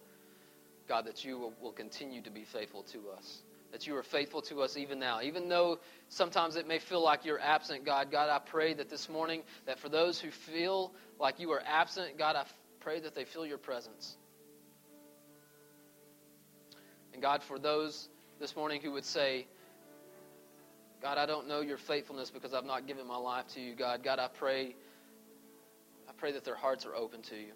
God, 0.89 1.07
that 1.07 1.25
you 1.25 1.39
will, 1.39 1.55
will 1.61 1.73
continue 1.73 2.23
to 2.23 2.31
be 2.31 2.45
faithful 2.45 2.83
to 2.85 2.99
us 3.17 3.43
that 3.73 3.87
you 3.87 3.97
are 3.97 4.03
faithful 4.03 4.43
to 4.43 4.63
us 4.63 4.77
even 4.77 4.99
now. 4.99 5.21
Even 5.21 5.49
though 5.49 5.79
sometimes 6.09 6.57
it 6.57 6.67
may 6.67 6.79
feel 6.79 7.03
like 7.03 7.25
you're 7.25 7.41
absent, 7.41 7.85
God, 7.85 8.11
God, 8.11 8.31
I 8.31 8.39
pray 8.39 8.75
that 8.75 8.89
this 8.89 9.09
morning, 9.09 9.43
that 9.67 9.79
for 9.79 9.89
those 9.89 10.21
who 10.21 10.31
feel 10.31 10.93
like 11.19 11.39
you 11.39 11.51
are 11.53 11.63
absent, 11.67 12.17
God, 12.17 12.37
I 12.37 12.45
pray 12.81 13.01
that 13.01 13.15
they 13.15 13.25
feel 13.25 13.45
your 13.47 13.59
presence. 13.59 14.17
And 17.13 17.23
God, 17.23 17.43
for 17.43 17.59
those 17.59 18.09
this 18.41 18.57
morning 18.57 18.81
who 18.81 18.93
would 18.93 19.05
say, 19.05 19.47
God, 21.03 21.19
I 21.19 21.27
don't 21.27 21.47
know 21.47 21.61
your 21.61 21.77
faithfulness 21.77 22.31
because 22.31 22.55
I've 22.55 22.65
not 22.65 22.87
given 22.87 23.07
my 23.07 23.17
life 23.17 23.47
to 23.55 23.61
you, 23.61 23.75
God. 23.75 24.03
God, 24.03 24.19
I 24.19 24.29
pray, 24.29 24.75
I 26.09 26.13
pray 26.17 26.33
that 26.33 26.45
their 26.45 26.57
hearts 26.57 26.87
are 26.87 26.95
open 26.95 27.23
to 27.23 27.37
you. 27.37 27.53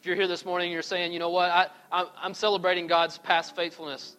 If 0.00 0.06
you're 0.06 0.16
here 0.16 0.28
this 0.28 0.44
morning 0.44 0.66
and 0.66 0.72
you're 0.72 0.82
saying, 0.82 1.12
you 1.12 1.18
know 1.18 1.30
what, 1.30 1.50
I, 1.50 2.06
I'm, 2.22 2.34
celebrating 2.34 2.86
God's 2.86 3.18
past 3.18 3.56
faithfulness, 3.56 4.16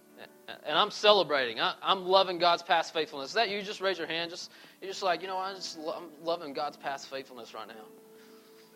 and 0.65 0.77
I'm 0.77 0.91
celebrating, 0.91 1.61
I, 1.61 1.73
am 1.81 2.05
loving 2.05 2.37
God's 2.37 2.63
past 2.63 2.93
faithfulness. 2.93 3.29
Is 3.29 3.35
that 3.35 3.49
you? 3.49 3.61
Just 3.61 3.79
raise 3.79 3.97
your 3.97 4.07
hand. 4.07 4.29
Just 4.29 4.51
You're 4.81 4.91
just 4.91 5.03
like, 5.03 5.21
you 5.21 5.27
know, 5.27 5.37
I 5.37 5.53
just 5.53 5.77
lo- 5.77 5.95
I'm 5.95 6.25
loving 6.25 6.51
God's 6.51 6.75
past 6.75 7.09
faithfulness 7.09 7.53
right 7.53 7.67
now. 7.67 7.85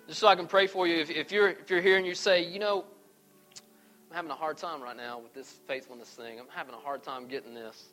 Just 0.08 0.20
so 0.20 0.28
I 0.28 0.36
can 0.36 0.48
pray 0.48 0.66
for 0.68 0.88
you. 0.88 0.98
If, 0.98 1.10
if, 1.10 1.32
you're, 1.32 1.50
if 1.50 1.70
you're 1.70 1.82
here 1.82 1.98
and 1.98 2.06
you 2.06 2.16
say, 2.16 2.46
you 2.46 2.60
know, 2.60 2.86
I'm 4.10 4.16
having 4.16 4.32
a 4.32 4.36
hard 4.36 4.58
time 4.58 4.82
right 4.82 4.96
now 4.96 5.20
with 5.20 5.34
this 5.34 5.60
faithfulness 5.68 6.10
thing, 6.10 6.40
I'm 6.40 6.48
having 6.54 6.74
a 6.74 6.80
hard 6.80 7.04
time 7.04 7.28
getting 7.28 7.54
this. 7.54 7.86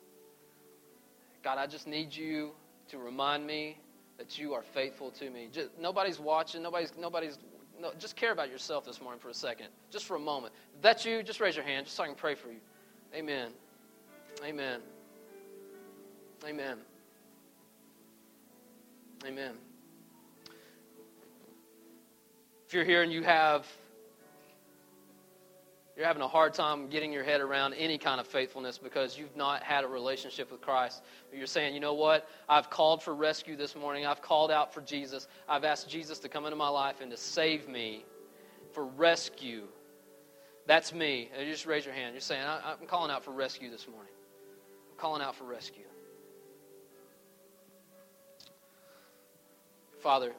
God, 1.43 1.57
I 1.57 1.67
just 1.67 1.87
need 1.87 2.15
you 2.15 2.51
to 2.89 2.97
remind 2.97 3.45
me 3.45 3.77
that 4.17 4.37
you 4.37 4.53
are 4.53 4.61
faithful 4.61 5.11
to 5.11 5.29
me. 5.29 5.49
Just, 5.51 5.69
nobody's 5.79 6.19
watching. 6.19 6.61
Nobody's, 6.61 6.93
nobody's 6.97 7.39
no, 7.81 7.91
just 7.99 8.15
care 8.15 8.31
about 8.31 8.49
yourself 8.49 8.85
this 8.85 9.01
morning 9.01 9.19
for 9.19 9.29
a 9.29 9.33
second, 9.33 9.67
just 9.89 10.05
for 10.05 10.15
a 10.15 10.19
moment. 10.19 10.53
If 10.75 10.81
that's 10.81 11.05
you, 11.05 11.23
just 11.23 11.39
raise 11.39 11.55
your 11.55 11.65
hand, 11.65 11.85
just 11.85 11.97
so 11.97 12.03
I 12.03 12.07
can 12.07 12.15
pray 12.15 12.35
for 12.35 12.49
you. 12.49 12.59
Amen. 13.15 13.49
Amen. 14.45 14.81
Amen. 16.47 16.77
Amen. 19.25 19.53
If 22.67 22.73
you're 22.73 22.85
here 22.85 23.03
and 23.03 23.11
you 23.11 23.23
have 23.23 23.67
you're 25.95 26.05
having 26.05 26.21
a 26.21 26.27
hard 26.27 26.53
time 26.53 26.87
getting 26.87 27.11
your 27.11 27.23
head 27.23 27.41
around 27.41 27.73
any 27.73 27.97
kind 27.97 28.19
of 28.21 28.27
faithfulness 28.27 28.77
because 28.77 29.17
you've 29.17 29.35
not 29.35 29.61
had 29.61 29.83
a 29.83 29.87
relationship 29.87 30.51
with 30.51 30.61
Christ. 30.61 31.03
But 31.29 31.37
you're 31.37 31.47
saying, 31.47 31.73
you 31.73 31.81
know 31.81 31.93
what? 31.93 32.29
I've 32.47 32.69
called 32.69 33.03
for 33.03 33.13
rescue 33.13 33.57
this 33.57 33.75
morning. 33.75 34.05
I've 34.05 34.21
called 34.21 34.51
out 34.51 34.73
for 34.73 34.81
Jesus. 34.81 35.27
I've 35.49 35.65
asked 35.65 35.89
Jesus 35.89 36.19
to 36.19 36.29
come 36.29 36.45
into 36.45 36.55
my 36.55 36.69
life 36.69 37.01
and 37.01 37.11
to 37.11 37.17
save 37.17 37.67
me 37.67 38.05
for 38.71 38.85
rescue. 38.85 39.63
That's 40.65 40.93
me. 40.93 41.29
And 41.35 41.45
you 41.45 41.51
just 41.51 41.65
raise 41.65 41.85
your 41.85 41.93
hand. 41.93 42.13
You're 42.13 42.21
saying, 42.21 42.43
I'm 42.45 42.87
calling 42.87 43.11
out 43.11 43.25
for 43.25 43.31
rescue 43.31 43.69
this 43.69 43.87
morning. 43.87 44.13
I'm 44.91 44.97
calling 44.97 45.21
out 45.21 45.35
for 45.35 45.43
rescue. 45.43 45.83
Father, 49.99 50.31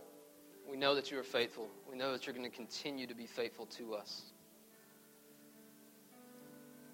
we 0.69 0.77
know 0.77 0.95
that 0.95 1.11
you 1.11 1.19
are 1.19 1.25
faithful. 1.25 1.69
We 1.89 1.97
know 1.97 2.13
that 2.13 2.27
you're 2.27 2.35
going 2.35 2.51
to 2.51 2.57
continue 2.57 3.07
to 3.07 3.15
be 3.15 3.27
faithful 3.27 3.67
to 3.67 3.95
us. 3.95 4.32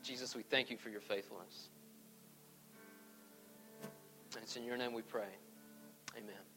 Jesus, 0.08 0.34
we 0.34 0.42
thank 0.42 0.70
you 0.70 0.78
for 0.78 0.88
your 0.88 1.02
faithfulness. 1.02 1.68
And 4.34 4.42
it's 4.42 4.56
in 4.56 4.64
your 4.64 4.78
name 4.78 4.94
we 4.94 5.02
pray. 5.02 5.28
Amen. 6.16 6.47